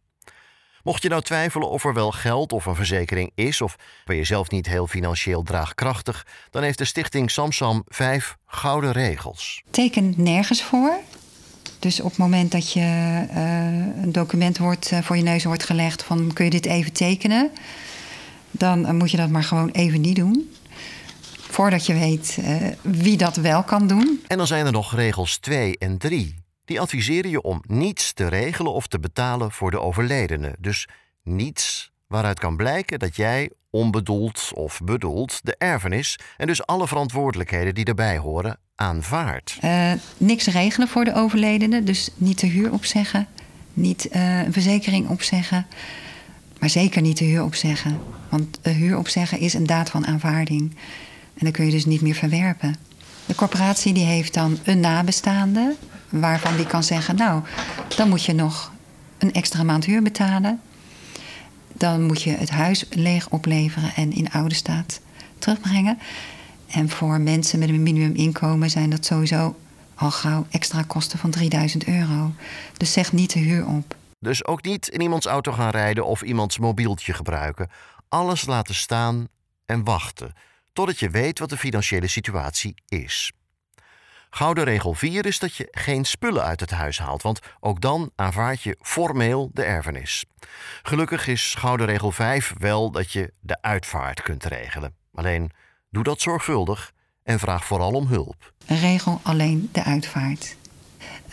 Mocht 0.84 1.02
je 1.02 1.10
nou 1.10 1.22
twijfelen 1.22 1.70
of 1.70 1.86
er 1.86 1.94
wel 1.94 2.12
geld 2.12 2.52
of 2.52 2.66
een 2.66 2.76
verzekering 2.76 3.32
is, 3.36 3.62
of 3.62 3.76
ben 4.06 4.16
je 4.16 4.24
zelf 4.24 4.50
niet 4.50 4.68
heel 4.68 4.88
financieel 4.88 5.44
draagkrachtig, 5.44 6.26
dan 6.50 6.64
heeft 6.64 6.78
de 6.78 6.86
stichting 6.86 7.32
Samsam 7.32 7.84
vijf 7.88 8.38
gouden 8.46 8.92
regels. 8.92 9.64
Teken 9.70 10.14
nergens 10.18 10.64
voor. 10.64 11.00
Dus 11.80 12.00
op 12.00 12.10
het 12.10 12.18
moment 12.18 12.52
dat 12.52 12.74
je 12.74 12.80
uh, 12.80 14.04
een 14.04 14.12
document 14.12 14.58
wordt, 14.58 14.92
uh, 14.92 15.00
voor 15.00 15.18
je 15.18 15.24
neus 15.24 15.44
wordt 15.44 15.64
gelegd 15.64 16.04
van 16.04 16.34
kun 16.34 16.46
je 16.46 16.52
dit 16.52 16.66
even 16.66 16.94
tekenen, 16.94 17.52
dan 18.52 18.80
uh, 18.80 18.92
moet 18.92 19.12
je 19.12 19.18
dat 19.18 19.30
maar 19.30 19.44
gewoon 19.44 19.70
even 19.70 20.02
niet 20.02 20.16
doen. 20.16 20.54
Voordat 21.38 21.86
je 21.86 21.94
weet 21.94 22.40
wie 22.82 23.18
dat 23.18 23.36
wel 23.36 23.64
kan 23.64 23.88
doen. 23.88 24.22
En 24.28 24.38
dan 24.38 24.48
zijn 24.48 24.66
er 24.66 24.72
nog 24.72 24.96
regels 24.96 25.38
2 25.38 25.78
en 25.78 25.98
3. 25.98 26.36
Die 26.66 26.80
adviseren 26.80 27.32
je 27.32 27.42
om 27.42 27.64
niets 27.68 28.14
te 28.14 28.28
regelen 28.28 28.74
of 28.74 28.88
te 28.88 29.00
betalen 29.00 29.52
voor 29.52 29.72
de 29.72 29.80
overledene. 29.80 30.56
Dus 30.60 30.88
niets 31.24 31.92
waaruit 32.08 32.40
kan 32.40 32.58
blijken 32.58 33.00
dat 33.00 33.16
jij 33.16 33.50
onbedoeld 33.70 34.52
of 34.54 34.80
bedoeld 34.84 35.40
de 35.44 35.56
erfenis 35.58 36.20
en 36.38 36.48
dus 36.48 36.66
alle 36.66 36.88
verantwoordelijkheden 36.88 37.76
die 37.76 37.86
daarbij 37.86 38.18
horen 38.18 38.60
aanvaardt. 38.76 39.58
Uh, 39.64 39.92
niks 40.18 40.48
regelen 40.48 40.88
voor 40.88 41.06
de 41.06 41.16
overledene, 41.16 41.84
dus 41.84 42.10
niet 42.16 42.40
de 42.40 42.48
huur 42.48 42.72
opzeggen, 42.72 43.28
niet 43.74 44.08
uh, 44.12 44.40
een 44.40 44.54
verzekering 44.54 45.10
opzeggen, 45.10 45.68
maar 46.60 46.70
zeker 46.70 47.02
niet 47.02 47.18
de 47.18 47.26
huur 47.26 47.44
opzeggen. 47.44 48.00
Want 48.30 48.60
de 48.62 48.70
huur 48.70 48.98
opzeggen 48.98 49.40
is 49.40 49.54
een 49.54 49.66
daad 49.66 49.90
van 49.90 50.08
aanvaarding 50.08 50.76
en 51.34 51.46
dan 51.46 51.52
kun 51.52 51.66
je 51.66 51.72
dus 51.72 51.86
niet 51.86 52.02
meer 52.02 52.16
verwerpen. 52.16 52.76
De 53.26 53.36
corporatie 53.36 53.94
die 53.94 54.06
heeft 54.06 54.34
dan 54.34 54.58
een 54.64 54.80
nabestaande 54.80 55.76
waarvan 56.10 56.56
die 56.56 56.66
kan 56.66 56.84
zeggen: 56.84 57.16
Nou, 57.16 57.44
dan 57.96 58.10
moet 58.10 58.24
je 58.24 58.34
nog 58.34 58.72
een 59.18 59.34
extra 59.34 59.64
maand 59.64 59.86
huur 59.86 60.02
betalen. 60.02 60.60
Dan 61.74 62.06
moet 62.06 62.22
je 62.22 62.32
het 62.32 62.50
huis 62.50 62.86
leeg 62.90 63.30
opleveren 63.30 63.96
en 63.96 64.12
in 64.12 64.32
oude 64.32 64.56
staat 64.56 65.00
terugbrengen. 65.40 65.98
En 66.68 66.90
voor 66.90 67.22
mensen 67.22 67.60
met 67.60 67.70
een 67.70 67.84
minimuminkomen 67.84 68.70
zijn 68.70 68.90
dat 68.90 69.06
sowieso 69.06 69.56
al 69.96 70.12
gauw 70.12 70.46
extra 70.50 70.84
kosten 70.88 71.20
van 71.20 71.30
3000 71.30 71.88
euro. 71.88 72.34
Dus 72.78 72.92
zeg 72.92 73.14
niet 73.14 73.34
de 73.34 73.40
huur 73.40 73.66
op. 73.68 73.96
Dus 74.20 74.46
ook 74.46 74.64
niet 74.64 74.88
in 74.88 75.02
iemands 75.02 75.26
auto 75.26 75.52
gaan 75.52 75.70
rijden 75.70 76.06
of 76.06 76.22
iemands 76.22 76.58
mobieltje 76.58 77.14
gebruiken. 77.14 77.70
Alles 78.10 78.46
laten 78.46 78.76
staan 78.76 79.28
en 79.66 79.84
wachten 79.84 80.34
totdat 80.74 81.00
je 81.00 81.10
weet 81.10 81.40
wat 81.40 81.50
de 81.50 81.58
financiële 81.58 82.08
situatie 82.08 82.74
is. 82.88 83.32
Gouden 84.30 84.64
regel 84.64 84.94
4 84.94 85.26
is 85.26 85.40
dat 85.40 85.56
je 85.56 85.68
geen 85.72 86.06
spullen 86.06 86.44
uit 86.44 86.60
het 86.60 86.72
huis 86.72 87.00
haalt, 87.00 87.22
want 87.22 87.40
ook 87.60 87.82
dan 87.82 88.12
aanvaard 88.16 88.62
je 88.62 88.78
formeel 88.82 89.50
de 89.54 89.64
erfenis. 89.64 90.26
Gelukkig 90.84 91.28
is 91.28 91.56
gouden 91.58 91.86
regel 91.86 92.12
5 92.12 92.54
wel 92.58 92.92
dat 92.92 93.12
je 93.12 93.34
de 93.40 93.62
uitvaart 93.62 94.22
kunt 94.22 94.46
regelen. 94.46 94.96
Alleen 95.14 95.52
doe 95.90 96.04
dat 96.04 96.22
zorgvuldig 96.22 96.92
en 97.24 97.40
vraag 97.40 97.66
vooral 97.66 97.94
om 97.94 98.08
hulp. 98.08 98.54
Regel 98.66 99.20
alleen 99.24 99.70
de 99.72 99.84
uitvaart. 99.84 100.56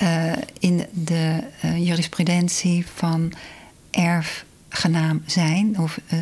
Uh, 0.02 0.32
in 0.58 0.86
de 0.92 1.42
uh, 1.64 1.86
jurisprudentie 1.86 2.86
van 2.94 3.32
erfgenaam 3.90 5.22
zijn 5.26 5.78
of 5.78 5.98
uh, 6.12 6.18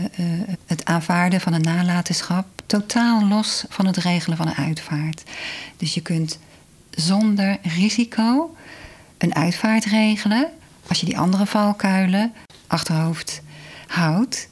het 0.66 0.84
aanvaarden 0.84 1.40
van 1.40 1.52
een 1.52 1.60
nalatenschap 1.60 2.46
totaal 2.66 3.28
los 3.28 3.64
van 3.68 3.86
het 3.86 3.96
regelen 3.96 4.36
van 4.36 4.46
een 4.46 4.54
uitvaart. 4.54 5.22
Dus 5.76 5.94
je 5.94 6.00
kunt 6.00 6.38
zonder 6.90 7.58
risico 7.62 8.56
een 9.18 9.34
uitvaart 9.34 9.84
regelen. 9.84 10.48
Als 10.88 11.00
je 11.00 11.06
die 11.06 11.18
andere 11.18 11.46
valkuilen 11.46 12.32
achterhoofd 12.66 13.42
houdt 13.86 14.48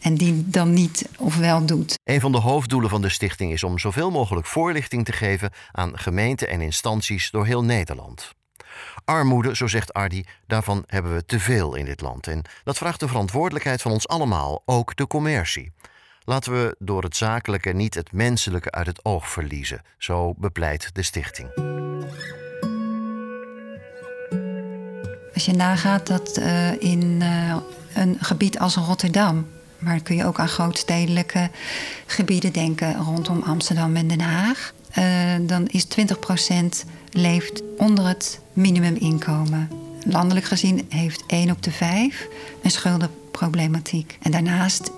en 0.00 0.14
die 0.14 0.44
dan 0.46 0.72
niet 0.72 1.08
of 1.18 1.36
wel 1.36 1.66
doet. 1.66 1.98
Een 2.04 2.20
van 2.20 2.32
de 2.32 2.38
hoofddoelen 2.38 2.90
van 2.90 3.02
de 3.02 3.08
stichting 3.08 3.52
is 3.52 3.64
om 3.64 3.78
zoveel 3.78 4.10
mogelijk 4.10 4.46
voorlichting 4.46 5.04
te 5.04 5.12
geven 5.12 5.50
aan 5.72 5.98
gemeenten 5.98 6.48
en 6.48 6.60
instanties 6.60 7.30
door 7.30 7.46
heel 7.46 7.64
Nederland. 7.64 8.34
Armoede, 9.04 9.56
zo 9.56 9.66
zegt 9.66 9.92
Ardi, 9.92 10.24
daarvan 10.46 10.84
hebben 10.86 11.14
we 11.14 11.24
te 11.24 11.40
veel 11.40 11.74
in 11.74 11.84
dit 11.84 12.00
land. 12.00 12.26
En 12.26 12.42
dat 12.64 12.76
vraagt 12.76 13.00
de 13.00 13.08
verantwoordelijkheid 13.08 13.82
van 13.82 13.92
ons 13.92 14.08
allemaal, 14.08 14.62
ook 14.64 14.96
de 14.96 15.06
commercie. 15.06 15.72
Laten 16.24 16.52
we 16.52 16.76
door 16.78 17.02
het 17.02 17.16
zakelijke 17.16 17.72
niet 17.72 17.94
het 17.94 18.12
menselijke 18.12 18.70
uit 18.70 18.86
het 18.86 19.04
oog 19.04 19.28
verliezen, 19.28 19.82
zo 19.98 20.34
bepleit 20.36 20.90
de 20.92 21.02
stichting. 21.02 21.48
Als 25.34 25.44
je 25.44 25.52
nagaat 25.52 26.06
dat 26.06 26.38
uh, 26.38 26.82
in 26.82 27.20
uh, 27.20 27.56
een 27.94 28.16
gebied 28.20 28.58
als 28.58 28.76
Rotterdam, 28.76 29.46
maar 29.80 30.00
kun 30.00 30.16
je 30.16 30.24
ook 30.24 30.38
aan 30.38 30.48
grootstedelijke 30.48 31.50
gebieden 32.06 32.52
denken 32.52 32.96
rondom 32.96 33.42
Amsterdam 33.42 33.96
en 33.96 34.08
Den 34.08 34.20
Haag, 34.20 34.72
uh, 34.98 35.04
dan 35.40 35.66
is 35.66 35.84
20% 35.84 36.84
leeft 37.10 37.62
onder 37.76 38.06
het 38.06 38.40
minimuminkomen. 38.52 39.68
Landelijk 40.06 40.46
gezien 40.46 40.86
heeft 40.88 41.24
1 41.26 41.50
op 41.50 41.62
de 41.62 41.70
5 41.70 42.26
een 42.62 42.70
schuldenproblematiek. 42.70 44.18
En 44.22 44.30
daarnaast 44.30 44.90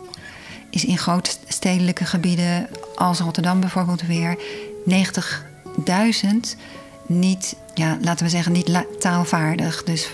is 0.71 0.85
in 0.85 0.99
grootstedelijke 0.99 2.05
gebieden 2.05 2.69
als 2.95 3.19
Rotterdam 3.19 3.61
bijvoorbeeld 3.61 4.03
weer 4.03 4.39
90.000 4.89 6.57
niet, 7.07 7.57
ja, 7.75 7.99
laten 8.01 8.25
we 8.25 8.31
zeggen, 8.31 8.53
niet 8.53 8.85
taalvaardig. 9.01 9.83
Dus 9.83 10.09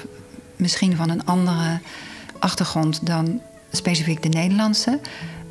misschien 0.56 0.96
van 0.96 1.10
een 1.10 1.26
andere 1.26 1.80
achtergrond 2.38 3.06
dan 3.06 3.40
specifiek 3.72 4.22
de 4.22 4.28
Nederlandse. 4.28 5.00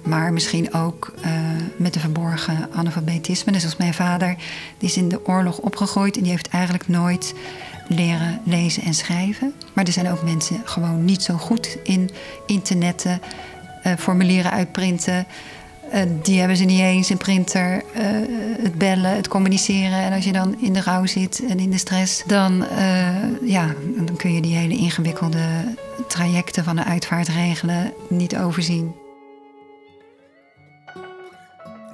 Maar 0.03 0.33
misschien 0.33 0.73
ook 0.73 1.13
uh, 1.25 1.31
met 1.77 1.95
een 1.95 2.01
verborgen 2.01 2.69
analfabetisme. 2.73 3.51
Dus 3.51 3.63
als 3.63 3.77
mijn 3.77 3.93
vader, 3.93 4.35
die 4.77 4.89
is 4.89 4.97
in 4.97 5.09
de 5.09 5.27
oorlog 5.27 5.57
opgegroeid 5.57 6.17
en 6.17 6.21
die 6.21 6.31
heeft 6.31 6.47
eigenlijk 6.47 6.87
nooit 6.87 7.33
leren 7.87 8.41
lezen 8.43 8.83
en 8.83 8.93
schrijven. 8.93 9.53
Maar 9.73 9.85
er 9.85 9.91
zijn 9.91 10.11
ook 10.11 10.23
mensen 10.23 10.61
gewoon 10.63 11.05
niet 11.05 11.21
zo 11.21 11.37
goed 11.37 11.77
in 11.83 12.09
internetten 12.45 13.21
uh, 13.87 13.93
formulieren 13.97 14.51
uitprinten. 14.51 15.25
Uh, 15.93 16.01
die 16.21 16.39
hebben 16.39 16.57
ze 16.57 16.63
niet 16.63 16.79
eens, 16.79 17.09
een 17.09 17.17
printer, 17.17 17.75
uh, 17.75 18.01
het 18.63 18.77
bellen, 18.77 19.15
het 19.15 19.27
communiceren. 19.27 19.99
En 19.99 20.13
als 20.13 20.23
je 20.25 20.31
dan 20.31 20.61
in 20.61 20.73
de 20.73 20.81
rouw 20.81 21.05
zit 21.05 21.45
en 21.49 21.59
in 21.59 21.71
de 21.71 21.77
stress, 21.77 22.23
dan, 22.25 22.65
ja, 23.43 23.75
dan 23.95 24.15
kun 24.17 24.33
je 24.33 24.41
die 24.41 24.55
hele 24.55 24.77
ingewikkelde 24.77 25.75
trajecten 26.07 26.63
van 26.63 26.75
de 26.75 26.83
uitvaart 26.83 27.27
regelen 27.27 27.93
niet 28.09 28.37
overzien. 28.37 28.95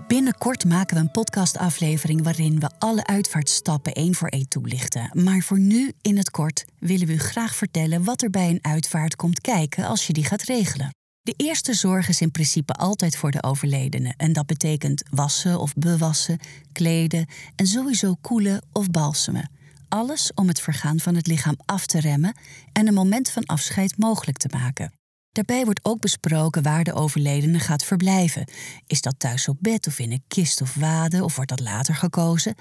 Binnenkort 0.07 0.65
maken 0.65 0.95
we 0.95 1.01
een 1.01 1.11
podcastaflevering 1.11 2.23
waarin 2.23 2.59
we 2.59 2.69
alle 2.77 3.05
uitvaartstappen 3.05 3.93
één 3.93 4.15
voor 4.15 4.27
één 4.27 4.47
toelichten. 4.47 5.09
Maar 5.23 5.41
voor 5.41 5.59
nu, 5.59 5.91
in 6.01 6.17
het 6.17 6.31
kort, 6.31 6.65
willen 6.79 7.07
we 7.07 7.13
u 7.13 7.19
graag 7.19 7.55
vertellen 7.55 8.03
wat 8.03 8.21
er 8.21 8.29
bij 8.29 8.49
een 8.49 8.59
uitvaart 8.61 9.15
komt 9.15 9.41
kijken 9.41 9.85
als 9.85 10.07
je 10.07 10.13
die 10.13 10.25
gaat 10.25 10.43
regelen. 10.43 11.02
De 11.23 11.33
eerste 11.37 11.73
zorg 11.73 12.07
is 12.09 12.21
in 12.21 12.31
principe 12.31 12.73
altijd 12.73 13.15
voor 13.15 13.31
de 13.31 13.43
overledene. 13.43 14.13
En 14.17 14.33
dat 14.33 14.45
betekent 14.45 15.03
wassen 15.09 15.59
of 15.59 15.73
bewassen, 15.73 16.39
kleden 16.71 17.25
en 17.55 17.67
sowieso 17.67 18.15
koelen 18.21 18.65
of 18.71 18.89
balsemen. 18.89 19.49
Alles 19.87 20.31
om 20.33 20.47
het 20.47 20.61
vergaan 20.61 20.99
van 20.99 21.15
het 21.15 21.27
lichaam 21.27 21.55
af 21.65 21.85
te 21.85 21.99
remmen 21.99 22.37
en 22.71 22.87
een 22.87 22.93
moment 22.93 23.29
van 23.29 23.45
afscheid 23.45 23.97
mogelijk 23.97 24.37
te 24.37 24.49
maken. 24.51 24.93
Daarbij 25.31 25.63
wordt 25.63 25.85
ook 25.85 25.99
besproken 25.99 26.63
waar 26.63 26.83
de 26.83 26.93
overledene 26.93 27.59
gaat 27.59 27.83
verblijven. 27.83 28.47
Is 28.87 29.01
dat 29.01 29.19
thuis 29.19 29.47
op 29.47 29.57
bed 29.59 29.87
of 29.87 29.99
in 29.99 30.11
een 30.11 30.23
kist 30.27 30.61
of 30.61 30.73
wade 30.73 31.23
of 31.23 31.35
wordt 31.35 31.49
dat 31.49 31.59
later 31.59 31.95
gekozen? 31.95 32.55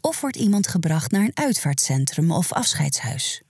Of 0.00 0.20
wordt 0.20 0.36
iemand 0.36 0.68
gebracht 0.68 1.10
naar 1.10 1.22
een 1.22 1.36
uitvaartcentrum 1.36 2.30
of 2.30 2.52
afscheidshuis? 2.52 3.42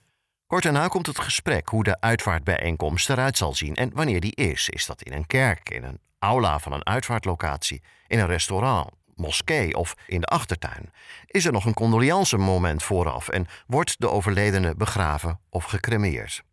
Kort 0.47 0.63
daarna 0.63 0.87
komt 0.87 1.07
het 1.07 1.19
gesprek 1.19 1.67
hoe 1.67 1.83
de 1.83 1.99
uitvaartbijeenkomst 1.99 3.09
eruit 3.09 3.37
zal 3.37 3.53
zien 3.53 3.75
en 3.75 3.91
wanneer 3.93 4.19
die 4.19 4.35
is. 4.35 4.69
Is 4.69 4.85
dat 4.85 5.01
in 5.01 5.13
een 5.13 5.27
kerk, 5.27 5.69
in 5.69 5.83
een 5.83 5.99
aula 6.19 6.59
van 6.59 6.71
een 6.71 6.85
uitvaartlocatie, 6.85 7.81
in 8.07 8.19
een 8.19 8.27
restaurant, 8.27 8.89
moskee 9.15 9.75
of 9.75 9.95
in 10.07 10.21
de 10.21 10.27
achtertuin? 10.27 10.91
Is 11.25 11.45
er 11.45 11.51
nog 11.51 11.65
een 11.65 11.73
condoleance 11.73 12.37
moment 12.37 12.83
vooraf 12.83 13.29
en 13.29 13.47
wordt 13.67 13.95
de 13.99 14.09
overledene 14.09 14.75
begraven 14.75 15.39
of 15.49 15.63
gecremeerd? 15.63 16.43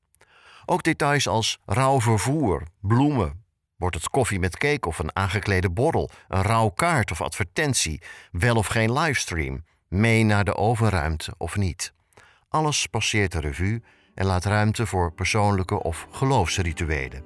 Ook 0.65 0.83
details 0.83 1.29
als 1.29 1.59
rouwvervoer, 1.65 2.63
bloemen. 2.81 3.45
Wordt 3.77 3.97
het 3.97 4.09
koffie 4.09 4.39
met 4.39 4.57
cake 4.57 4.89
of 4.89 4.99
een 4.99 5.17
aangeklede 5.17 5.71
borrel, 5.71 6.11
een 6.29 6.43
rouwkaart 6.43 7.11
of 7.11 7.21
advertentie, 7.21 8.03
wel 8.31 8.57
of 8.57 8.67
geen 8.67 8.93
livestream, 8.93 9.65
mee 9.89 10.25
naar 10.25 10.45
de 10.45 10.57
overruimte 10.57 11.35
of 11.39 11.57
niet? 11.57 11.93
Alles 12.53 12.87
passeert 12.87 13.33
de 13.33 13.41
revue 13.41 13.83
en 14.15 14.27
laat 14.27 14.45
ruimte 14.45 14.87
voor 14.87 15.12
persoonlijke 15.12 15.83
of 15.83 16.07
geloofsrituelen. 16.11 17.25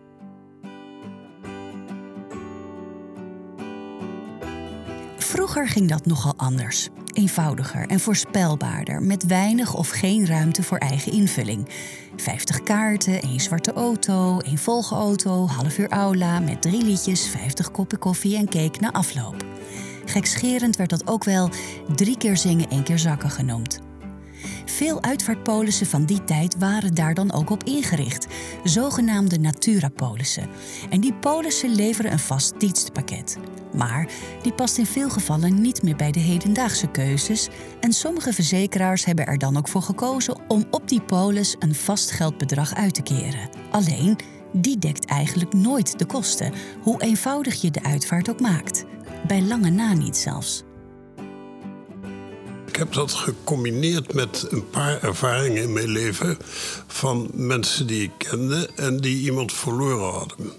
Vroeger 5.16 5.68
ging 5.68 5.88
dat 5.88 6.06
nogal 6.06 6.34
anders. 6.36 6.88
Eenvoudiger 7.12 7.86
en 7.86 8.00
voorspelbaarder, 8.00 9.02
met 9.02 9.26
weinig 9.26 9.74
of 9.74 9.88
geen 9.88 10.26
ruimte 10.26 10.62
voor 10.62 10.78
eigen 10.78 11.12
invulling. 11.12 11.68
50 12.16 12.62
kaarten, 12.62 13.22
één 13.22 13.40
zwarte 13.40 13.72
auto, 13.72 14.38
één 14.38 14.58
volgauto, 14.58 15.46
half 15.46 15.78
uur 15.78 15.88
aula 15.88 16.40
met 16.40 16.62
drie 16.62 16.84
liedjes, 16.84 17.28
50 17.28 17.70
koppen 17.70 17.98
koffie 17.98 18.36
en 18.36 18.48
cake 18.48 18.80
na 18.80 18.92
afloop. 18.92 19.44
Gekscherend 20.04 20.76
werd 20.76 20.90
dat 20.90 21.06
ook 21.06 21.24
wel 21.24 21.50
drie 21.94 22.16
keer 22.16 22.36
zingen, 22.36 22.68
één 22.68 22.84
keer 22.84 22.98
zakken 22.98 23.30
genoemd. 23.30 23.84
Veel 24.64 25.02
uitvaartpolissen 25.02 25.86
van 25.86 26.04
die 26.04 26.24
tijd 26.24 26.58
waren 26.58 26.94
daar 26.94 27.14
dan 27.14 27.32
ook 27.32 27.50
op 27.50 27.64
ingericht, 27.64 28.26
zogenaamde 28.64 29.38
naturapolissen. 29.38 30.48
En 30.90 31.00
die 31.00 31.14
polissen 31.14 31.74
leveren 31.74 32.12
een 32.12 32.18
vast 32.18 32.60
dienstpakket. 32.60 33.38
Maar 33.76 34.08
die 34.42 34.52
past 34.52 34.78
in 34.78 34.86
veel 34.86 35.10
gevallen 35.10 35.60
niet 35.60 35.82
meer 35.82 35.96
bij 35.96 36.10
de 36.10 36.20
hedendaagse 36.20 36.86
keuzes 36.86 37.48
en 37.80 37.92
sommige 37.92 38.32
verzekeraars 38.32 39.04
hebben 39.04 39.26
er 39.26 39.38
dan 39.38 39.56
ook 39.56 39.68
voor 39.68 39.82
gekozen 39.82 40.40
om 40.48 40.64
op 40.70 40.88
die 40.88 41.00
polis 41.00 41.56
een 41.58 41.74
vast 41.74 42.10
geldbedrag 42.10 42.74
uit 42.74 42.94
te 42.94 43.02
keren. 43.02 43.48
Alleen, 43.70 44.18
die 44.52 44.78
dekt 44.78 45.04
eigenlijk 45.04 45.52
nooit 45.52 45.98
de 45.98 46.06
kosten, 46.06 46.52
hoe 46.82 47.02
eenvoudig 47.02 47.60
je 47.60 47.70
de 47.70 47.82
uitvaart 47.82 48.30
ook 48.30 48.40
maakt. 48.40 48.84
Bij 49.26 49.42
lange 49.42 49.70
na 49.70 49.92
niet 49.92 50.16
zelfs. 50.16 50.65
Ik 52.76 52.82
heb 52.82 52.92
dat 52.92 53.12
gecombineerd 53.12 54.14
met 54.14 54.46
een 54.50 54.70
paar 54.70 55.02
ervaringen 55.02 55.62
in 55.62 55.72
mijn 55.72 55.88
leven 55.88 56.38
van 56.86 57.30
mensen 57.32 57.86
die 57.86 58.02
ik 58.02 58.10
kende 58.18 58.70
en 58.74 59.00
die 59.00 59.24
iemand 59.24 59.52
verloren 59.52 60.10
hadden. 60.10 60.52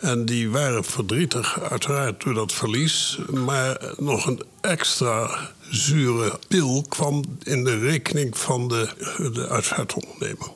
En 0.00 0.24
die 0.24 0.50
waren 0.50 0.84
verdrietig, 0.84 1.60
uiteraard, 1.60 2.22
door 2.22 2.34
dat 2.34 2.52
verlies. 2.52 3.18
Maar 3.30 3.92
nog 3.96 4.26
een 4.26 4.42
extra 4.60 5.50
zure 5.70 6.38
pil 6.48 6.84
kwam 6.88 7.24
in 7.42 7.64
de 7.64 7.78
rekening 7.78 8.38
van 8.38 8.68
de, 8.68 8.88
de 9.32 9.48
uitvaartondernemer. 9.48 10.48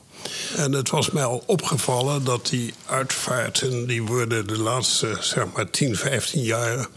En 0.55 0.71
het 0.71 0.89
was 0.89 1.11
mij 1.11 1.23
al 1.23 1.43
opgevallen 1.45 2.23
dat 2.23 2.47
die 2.47 2.73
uitvaarten, 2.85 3.87
die 3.87 4.03
worden 4.03 4.47
de 4.47 4.59
laatste 4.59 5.17
zeg 5.19 5.45
maar 5.55 5.69
10, 5.69 5.95
15 5.95 6.41
jaar, 6.41 6.87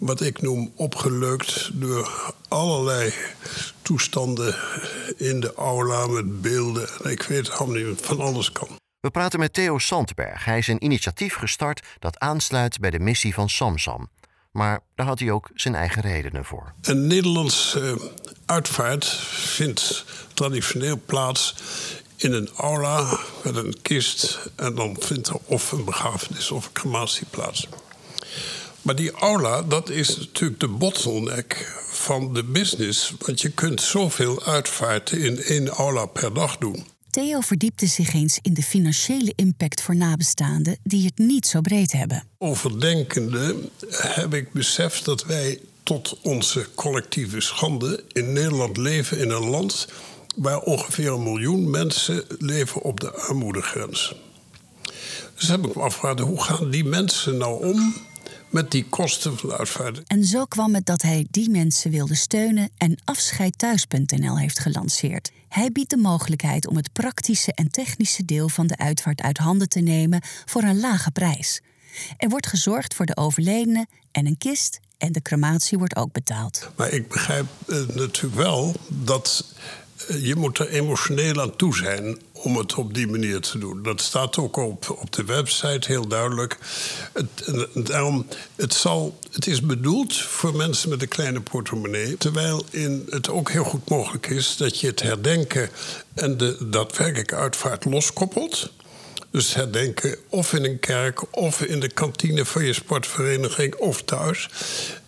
wat 0.00 0.20
ik 0.20 0.42
noem 0.42 0.72
opgeleukt 0.74 1.70
door 1.72 2.34
allerlei 2.48 3.14
toestanden 3.82 4.56
in 5.16 5.40
de 5.40 5.54
aula 5.54 6.06
met 6.06 6.40
beelden. 6.40 6.88
En 7.02 7.10
ik 7.10 7.22
weet 7.22 7.50
allemaal 7.50 7.76
niet 7.76 8.00
van 8.00 8.20
alles 8.20 8.52
kan. 8.52 8.68
We 9.00 9.10
praten 9.10 9.38
met 9.38 9.52
Theo 9.52 9.78
Sandberg. 9.78 10.44
Hij 10.44 10.58
is 10.58 10.66
een 10.66 10.84
initiatief 10.84 11.34
gestart 11.34 11.86
dat 11.98 12.18
aansluit 12.18 12.78
bij 12.80 12.90
de 12.90 12.98
missie 12.98 13.34
van 13.34 13.48
Samsam. 13.48 14.08
Maar 14.52 14.80
daar 14.94 15.06
had 15.06 15.18
hij 15.18 15.30
ook 15.30 15.50
zijn 15.54 15.74
eigen 15.74 16.02
redenen 16.02 16.44
voor. 16.44 16.72
Een 16.80 17.06
Nederlandse 17.06 17.80
uh, 17.80 18.06
uitvaart 18.46 19.06
vindt 19.30 20.04
traditioneel 20.34 21.00
plaats 21.06 21.54
in 22.16 22.32
een 22.32 22.50
aula 22.56 23.18
met 23.44 23.56
een 23.56 23.82
kist. 23.82 24.50
En 24.56 24.74
dan 24.74 24.96
vindt 24.98 25.28
er 25.28 25.36
of 25.44 25.72
een 25.72 25.84
begrafenis 25.84 26.50
of 26.50 26.66
een 26.66 26.72
crematie 26.72 27.26
plaats. 27.30 27.68
Maar 28.82 28.96
die 28.96 29.10
aula, 29.10 29.62
dat 29.62 29.90
is 29.90 30.16
natuurlijk 30.16 30.60
de 30.60 30.68
bottleneck 30.68 31.78
van 31.90 32.34
de 32.34 32.44
business. 32.44 33.14
Want 33.18 33.40
je 33.40 33.48
kunt 33.48 33.80
zoveel 33.80 34.42
uitvaarten 34.42 35.20
in 35.20 35.42
één 35.42 35.68
aula 35.68 36.06
per 36.06 36.34
dag 36.34 36.56
doen. 36.56 36.84
Theo 37.10 37.40
verdiepte 37.40 37.86
zich 37.86 38.14
eens 38.14 38.38
in 38.42 38.54
de 38.54 38.62
financiële 38.62 39.32
impact 39.36 39.82
voor 39.82 39.96
nabestaanden 39.96 40.78
die 40.82 41.04
het 41.04 41.18
niet 41.18 41.46
zo 41.46 41.60
breed 41.60 41.92
hebben. 41.92 42.24
Overdenkende 42.38 43.56
heb 43.90 44.34
ik 44.34 44.52
beseft 44.52 45.04
dat 45.04 45.24
wij 45.24 45.60
tot 45.82 46.18
onze 46.22 46.66
collectieve 46.74 47.40
schande 47.40 48.04
in 48.12 48.32
Nederland 48.32 48.76
leven 48.76 49.18
in 49.18 49.30
een 49.30 49.48
land 49.48 49.88
waar 50.36 50.60
ongeveer 50.60 51.12
een 51.12 51.22
miljoen 51.22 51.70
mensen 51.70 52.24
leven 52.38 52.82
op 52.82 53.00
de 53.00 53.12
armoedegrens. 53.12 54.14
Dus 55.34 55.48
heb 55.48 55.66
ik 55.66 55.74
me 55.74 55.82
afgevraagd, 55.82 56.18
hoe 56.18 56.42
gaan 56.42 56.70
die 56.70 56.84
mensen 56.84 57.36
nou 57.36 57.64
om 57.64 57.94
met 58.50 58.70
die 58.70 58.84
kosten 58.88 59.38
van 59.38 59.48
de 59.48 59.58
uitvaart. 59.58 60.02
En 60.06 60.24
zo 60.24 60.44
kwam 60.44 60.74
het 60.74 60.86
dat 60.86 61.02
hij 61.02 61.26
die 61.30 61.50
mensen 61.50 61.90
wilde 61.90 62.14
steunen 62.14 62.70
en 62.76 62.98
afscheidthuis.nl 63.04 64.38
heeft 64.38 64.58
gelanceerd. 64.58 65.30
Hij 65.48 65.72
biedt 65.72 65.90
de 65.90 65.96
mogelijkheid 65.96 66.66
om 66.66 66.76
het 66.76 66.92
praktische 66.92 67.52
en 67.54 67.70
technische 67.70 68.24
deel 68.24 68.48
van 68.48 68.66
de 68.66 68.76
uitvaart 68.76 69.22
uit 69.22 69.38
handen 69.38 69.68
te 69.68 69.80
nemen 69.80 70.22
voor 70.44 70.62
een 70.62 70.80
lage 70.80 71.10
prijs. 71.10 71.60
Er 72.16 72.28
wordt 72.28 72.46
gezorgd 72.46 72.94
voor 72.94 73.06
de 73.06 73.16
overledene 73.16 73.86
en 74.12 74.26
een 74.26 74.38
kist 74.38 74.80
en 74.98 75.12
de 75.12 75.22
crematie 75.22 75.78
wordt 75.78 75.96
ook 75.96 76.12
betaald. 76.12 76.70
Maar 76.76 76.90
ik 76.92 77.08
begrijp 77.08 77.46
eh, 77.66 77.76
natuurlijk 77.94 78.34
wel 78.34 78.74
dat 78.88 79.54
je 80.08 80.36
moet 80.36 80.58
er 80.58 80.68
emotioneel 80.68 81.40
aan 81.40 81.56
toe 81.56 81.76
zijn 81.76 82.18
om 82.32 82.56
het 82.56 82.74
op 82.74 82.94
die 82.94 83.06
manier 83.06 83.40
te 83.40 83.58
doen. 83.58 83.82
Dat 83.82 84.00
staat 84.00 84.38
ook 84.38 84.56
op, 84.56 84.96
op 85.00 85.12
de 85.12 85.24
website 85.24 85.92
heel 85.92 86.08
duidelijk. 86.08 86.58
Het, 87.12 87.86
daarom, 87.86 88.26
het, 88.56 88.74
zal, 88.74 89.18
het 89.30 89.46
is 89.46 89.60
bedoeld 89.60 90.16
voor 90.16 90.56
mensen 90.56 90.88
met 90.88 91.02
een 91.02 91.08
kleine 91.08 91.40
portemonnee. 91.40 92.16
Terwijl 92.16 92.64
in 92.70 93.06
het 93.10 93.28
ook 93.28 93.50
heel 93.50 93.64
goed 93.64 93.88
mogelijk 93.88 94.26
is 94.26 94.56
dat 94.56 94.80
je 94.80 94.86
het 94.86 95.02
herdenken 95.02 95.70
en 96.14 96.36
de 96.36 96.56
daadwerkelijke 96.60 97.34
uitvaart 97.34 97.84
loskoppelt. 97.84 98.72
Dus 99.30 99.54
herdenken 99.54 100.16
of 100.28 100.52
in 100.52 100.64
een 100.64 100.78
kerk 100.78 101.36
of 101.36 101.62
in 101.62 101.80
de 101.80 101.88
kantine 101.88 102.44
van 102.44 102.64
je 102.64 102.72
sportvereniging 102.72 103.74
of 103.74 104.02
thuis. 104.02 104.48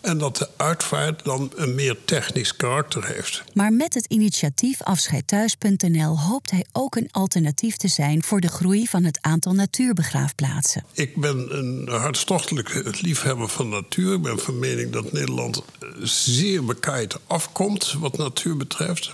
En 0.01 0.17
dat 0.17 0.37
de 0.37 0.49
uitvaart 0.57 1.23
dan 1.23 1.51
een 1.55 1.75
meer 1.75 1.97
technisch 2.05 2.55
karakter 2.55 3.05
heeft. 3.05 3.43
Maar 3.53 3.73
met 3.73 3.93
het 3.93 4.05
initiatief 4.05 4.81
afscheidthuis.nl 4.81 6.19
hoopt 6.19 6.51
hij 6.51 6.65
ook 6.71 6.95
een 6.95 7.09
alternatief 7.11 7.77
te 7.77 7.87
zijn 7.87 8.23
voor 8.23 8.41
de 8.41 8.47
groei 8.47 8.87
van 8.87 9.03
het 9.03 9.17
aantal 9.21 9.53
natuurbegraafplaatsen. 9.53 10.83
Ik 10.93 11.15
ben 11.15 11.57
een 11.57 11.87
hartstochtelijk 11.89 13.01
liefhebber 13.01 13.47
van 13.47 13.69
natuur. 13.69 14.13
Ik 14.13 14.21
ben 14.21 14.39
van 14.39 14.59
mening 14.59 14.91
dat 14.91 15.11
Nederland 15.11 15.63
zeer 16.01 16.65
bekaaid 16.65 17.17
afkomt 17.27 17.95
wat 17.99 18.17
natuur 18.17 18.57
betreft. 18.57 19.11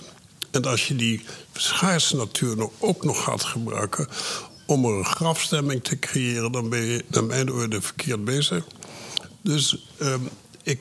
En 0.50 0.64
als 0.64 0.88
je 0.88 0.96
die 0.96 1.24
schaarse 1.52 2.16
natuur 2.16 2.68
ook 2.78 3.04
nog 3.04 3.24
gaat 3.24 3.44
gebruiken 3.44 4.08
om 4.70 4.84
er 4.84 4.98
een 4.98 5.04
grafstemming 5.04 5.84
te 5.84 5.98
creëren, 5.98 6.52
dan 6.52 6.68
ben 6.68 6.80
je 6.80 7.04
naar 7.08 7.24
mijn 7.24 7.52
orde 7.52 7.80
verkeerd 7.80 8.24
bezig. 8.24 8.66
Dus 9.42 9.86
um, 9.98 10.28
ik 10.62 10.80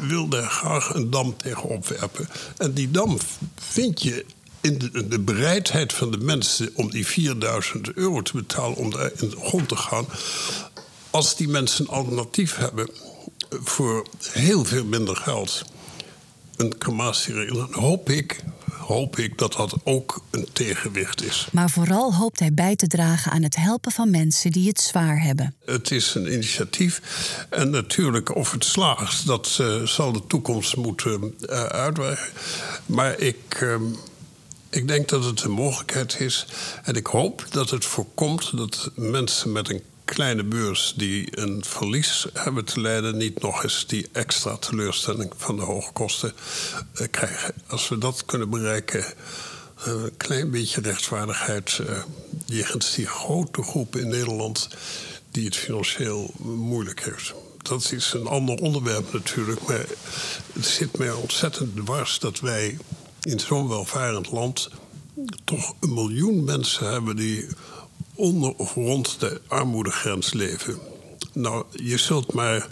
wil 0.00 0.28
daar 0.28 0.50
graag 0.50 0.94
een 0.94 1.10
dam 1.10 1.36
tegen 1.36 1.68
opwerpen. 1.68 2.28
En 2.56 2.72
die 2.72 2.90
dam 2.90 3.18
vind 3.54 4.02
je 4.02 4.24
in 4.60 4.78
de, 5.08 5.20
bereidheid 5.20 5.92
van 5.92 6.10
de 6.10 6.18
mensen 6.18 6.70
om 6.74 6.90
die 6.90 7.06
4000 7.06 7.92
euro 7.92 8.22
te 8.22 8.36
betalen 8.36 8.76
om 8.76 8.90
daar 8.90 9.10
in 9.16 9.28
de 9.30 9.36
grond 9.36 9.68
te 9.68 9.76
gaan. 9.76 10.06
Als 11.10 11.36
die 11.36 11.48
mensen 11.48 11.84
een 11.84 11.90
alternatief 11.90 12.56
hebben 12.56 12.90
voor 13.50 14.06
heel 14.32 14.64
veel 14.64 14.84
minder 14.84 15.16
geld 15.16 15.64
een 16.56 16.78
crematieregeling. 16.78 17.70
Dan 17.70 17.82
hoop 17.82 18.10
ik, 18.10 18.44
hoop 18.82 19.18
ik 19.18 19.38
dat 19.38 19.52
dat 19.52 19.74
ook 19.84 20.22
een 20.30 20.48
tegenwicht 20.52 21.24
is. 21.24 21.48
Maar 21.52 21.70
vooral 21.70 22.14
hoopt 22.14 22.38
hij 22.38 22.52
bij 22.54 22.76
te 22.76 22.86
dragen 22.86 23.32
aan 23.32 23.42
het 23.42 23.56
helpen 23.56 23.92
van 23.92 24.10
mensen 24.10 24.50
die 24.50 24.68
het 24.68 24.80
zwaar 24.80 25.22
hebben. 25.22 25.54
Het 25.64 25.90
is 25.90 26.14
een 26.14 26.32
initiatief. 26.32 27.00
En 27.50 27.70
natuurlijk, 27.70 28.34
of 28.34 28.52
het 28.52 28.64
slaagt, 28.64 29.26
dat 29.26 29.58
uh, 29.60 29.82
zal 29.82 30.12
de 30.12 30.26
toekomst 30.26 30.76
moeten 30.76 31.34
uh, 31.40 31.62
uitwerken. 31.64 32.28
Maar 32.86 33.18
ik. 33.18 33.60
Uh, 33.62 33.76
ik 34.70 34.88
denk 34.88 35.08
dat 35.08 35.24
het 35.24 35.42
een 35.42 35.50
mogelijkheid 35.50 36.20
is. 36.20 36.46
En 36.82 36.94
ik 36.94 37.06
hoop 37.06 37.46
dat 37.50 37.70
het 37.70 37.84
voorkomt 37.84 38.56
dat 38.56 38.90
mensen 38.94 39.52
met 39.52 39.70
een 39.70 39.82
kleine 40.14 40.44
beurs 40.44 40.94
die 40.96 41.40
een 41.40 41.64
verlies 41.64 42.26
hebben 42.32 42.64
te 42.64 42.80
lijden, 42.80 43.16
niet 43.16 43.40
nog 43.40 43.62
eens 43.62 43.86
die 43.86 44.08
extra 44.12 44.56
teleurstelling 44.56 45.32
van 45.36 45.56
de 45.56 45.62
hoge 45.62 45.92
kosten 45.92 46.32
uh, 47.00 47.06
krijgen. 47.10 47.54
Als 47.66 47.88
we 47.88 47.98
dat 47.98 48.24
kunnen 48.24 48.50
bereiken, 48.50 49.00
uh, 49.00 49.84
een 49.86 50.16
klein 50.16 50.50
beetje 50.50 50.80
rechtvaardigheid 50.80 51.80
uh, 51.80 52.02
jegens 52.46 52.94
die 52.94 53.06
grote 53.06 53.62
groep 53.62 53.96
in 53.96 54.08
Nederland 54.08 54.68
die 55.30 55.44
het 55.44 55.56
financieel 55.56 56.30
moeilijk 56.42 57.04
heeft. 57.04 57.34
Dat 57.62 57.92
is 57.92 58.12
een 58.12 58.26
ander 58.26 58.56
onderwerp 58.56 59.12
natuurlijk, 59.12 59.66
maar 59.66 59.86
het 60.52 60.66
zit 60.66 60.98
mij 60.98 61.10
ontzettend 61.10 61.76
dwars 61.76 62.18
dat 62.18 62.40
wij 62.40 62.78
in 63.22 63.40
zo'n 63.40 63.68
welvarend 63.68 64.30
land 64.30 64.70
toch 65.44 65.74
een 65.80 65.94
miljoen 65.94 66.44
mensen 66.44 66.92
hebben 66.92 67.16
die 67.16 67.46
onder 68.22 68.54
of 68.56 68.74
rond 68.74 69.20
de 69.20 69.40
armoedegrens 69.48 70.32
leven. 70.32 70.78
Nou, 71.32 71.64
je 71.72 71.98
zult 71.98 72.32
maar 72.32 72.66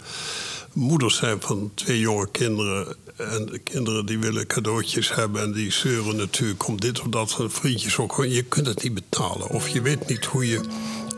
moeder 0.73 1.11
zijn 1.11 1.41
van 1.41 1.71
twee 1.73 1.99
jonge 1.99 2.31
kinderen. 2.31 2.95
En 3.17 3.45
de 3.45 3.59
kinderen 3.59 4.05
die 4.05 4.19
willen 4.19 4.47
cadeautjes 4.47 5.15
hebben 5.15 5.41
en 5.41 5.51
die 5.51 5.71
zeuren 5.71 6.15
natuurlijk 6.15 6.67
om 6.67 6.79
dit 6.79 6.99
of 6.99 7.07
dat. 7.07 7.35
En 7.39 7.51
vriendjes 7.51 7.97
ook. 7.97 8.25
Je 8.25 8.43
kunt 8.43 8.67
het 8.67 8.83
niet 8.83 8.93
betalen. 8.93 9.49
Of 9.49 9.67
je 9.67 9.81
weet 9.81 10.07
niet 10.07 10.25
hoe 10.25 10.47
je 10.47 10.61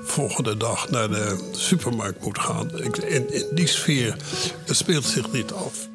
volgende 0.03 0.57
dag 0.57 0.89
naar 0.89 1.09
de 1.09 1.49
supermarkt 1.51 2.23
moet 2.23 2.39
gaan. 2.39 2.79
In, 2.81 3.33
in 3.33 3.45
die 3.51 3.67
sfeer 3.67 4.17
speelt 4.65 5.05
zich 5.05 5.31
niet 5.31 5.51
af. 5.51 5.89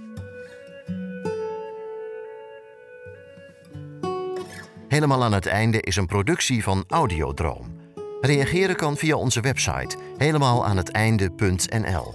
Helemaal 4.88 5.24
aan 5.24 5.32
het 5.32 5.46
einde 5.46 5.80
is 5.80 5.96
een 5.96 6.06
productie 6.06 6.62
van 6.62 6.84
Audiodroom. 6.88 7.77
Reageren 8.20 8.76
kan 8.76 8.96
via 8.96 9.16
onze 9.16 9.40
website 9.40 9.96
helemaal 10.16 10.66
aan 10.66 10.76
het 10.76 10.90
einde.nl. 10.90 12.14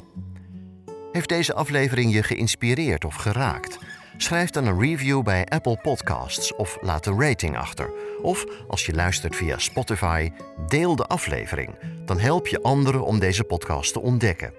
Heeft 1.12 1.30
deze 1.30 1.54
aflevering 1.54 2.14
je 2.14 2.24
geïnspireerd 2.24 3.06
of 3.06 3.16
geraakt? 3.16 3.78
Schrijf 4.18 4.50
dan 4.50 4.66
een 4.66 4.80
review 4.80 5.24
bij 5.24 5.46
Apple 5.46 5.80
Podcasts 5.82 6.56
of 6.56 6.78
laat 6.82 7.06
een 7.06 7.22
rating 7.22 7.58
achter. 7.58 7.92
Of 8.22 8.46
als 8.68 8.86
je 8.86 8.94
luistert 8.94 9.36
via 9.36 9.58
Spotify, 9.58 10.32
deel 10.68 10.96
de 10.96 11.06
aflevering. 11.06 11.76
Dan 12.06 12.20
help 12.20 12.48
je 12.48 12.62
anderen 12.62 13.06
om 13.06 13.20
deze 13.20 13.44
podcast 13.44 13.94
te 13.94 14.02
ontdekken. 14.02 14.54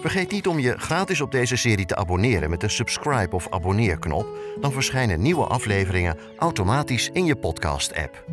Vergeet 0.00 0.30
niet 0.30 0.46
om 0.46 0.58
je 0.58 0.78
gratis 0.78 1.20
op 1.20 1.32
deze 1.32 1.56
serie 1.56 1.86
te 1.86 1.96
abonneren 1.96 2.50
met 2.50 2.60
de 2.60 2.68
subscribe 2.68 3.34
of 3.34 3.46
abonneerknop. 3.50 4.26
Dan 4.60 4.72
verschijnen 4.72 5.22
nieuwe 5.22 5.46
afleveringen 5.46 6.18
automatisch 6.38 7.10
in 7.12 7.24
je 7.24 7.36
podcast-app. 7.36 8.24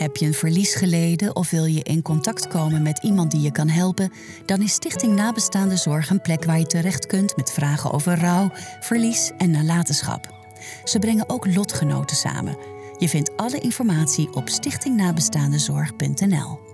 Heb 0.00 0.16
je 0.16 0.26
een 0.26 0.34
verlies 0.34 0.74
geleden 0.74 1.36
of 1.36 1.50
wil 1.50 1.64
je 1.64 1.82
in 1.82 2.02
contact 2.02 2.48
komen 2.48 2.82
met 2.82 3.02
iemand 3.02 3.30
die 3.30 3.40
je 3.40 3.52
kan 3.52 3.68
helpen? 3.68 4.12
Dan 4.46 4.62
is 4.62 4.72
Stichting 4.72 5.16
Nabestaande 5.16 5.76
Zorg 5.76 6.10
een 6.10 6.20
plek 6.20 6.44
waar 6.44 6.58
je 6.58 6.66
terecht 6.66 7.06
kunt 7.06 7.36
met 7.36 7.52
vragen 7.52 7.90
over 7.90 8.18
rouw, 8.18 8.50
verlies 8.80 9.30
en 9.38 9.50
nalatenschap. 9.50 10.34
Ze 10.84 10.98
brengen 10.98 11.28
ook 11.28 11.54
lotgenoten 11.54 12.16
samen. 12.16 12.56
Je 12.98 13.08
vindt 13.08 13.36
alle 13.36 13.58
informatie 13.58 14.34
op 14.34 14.48
stichtingnabestaandezorg.nl. 14.48 16.69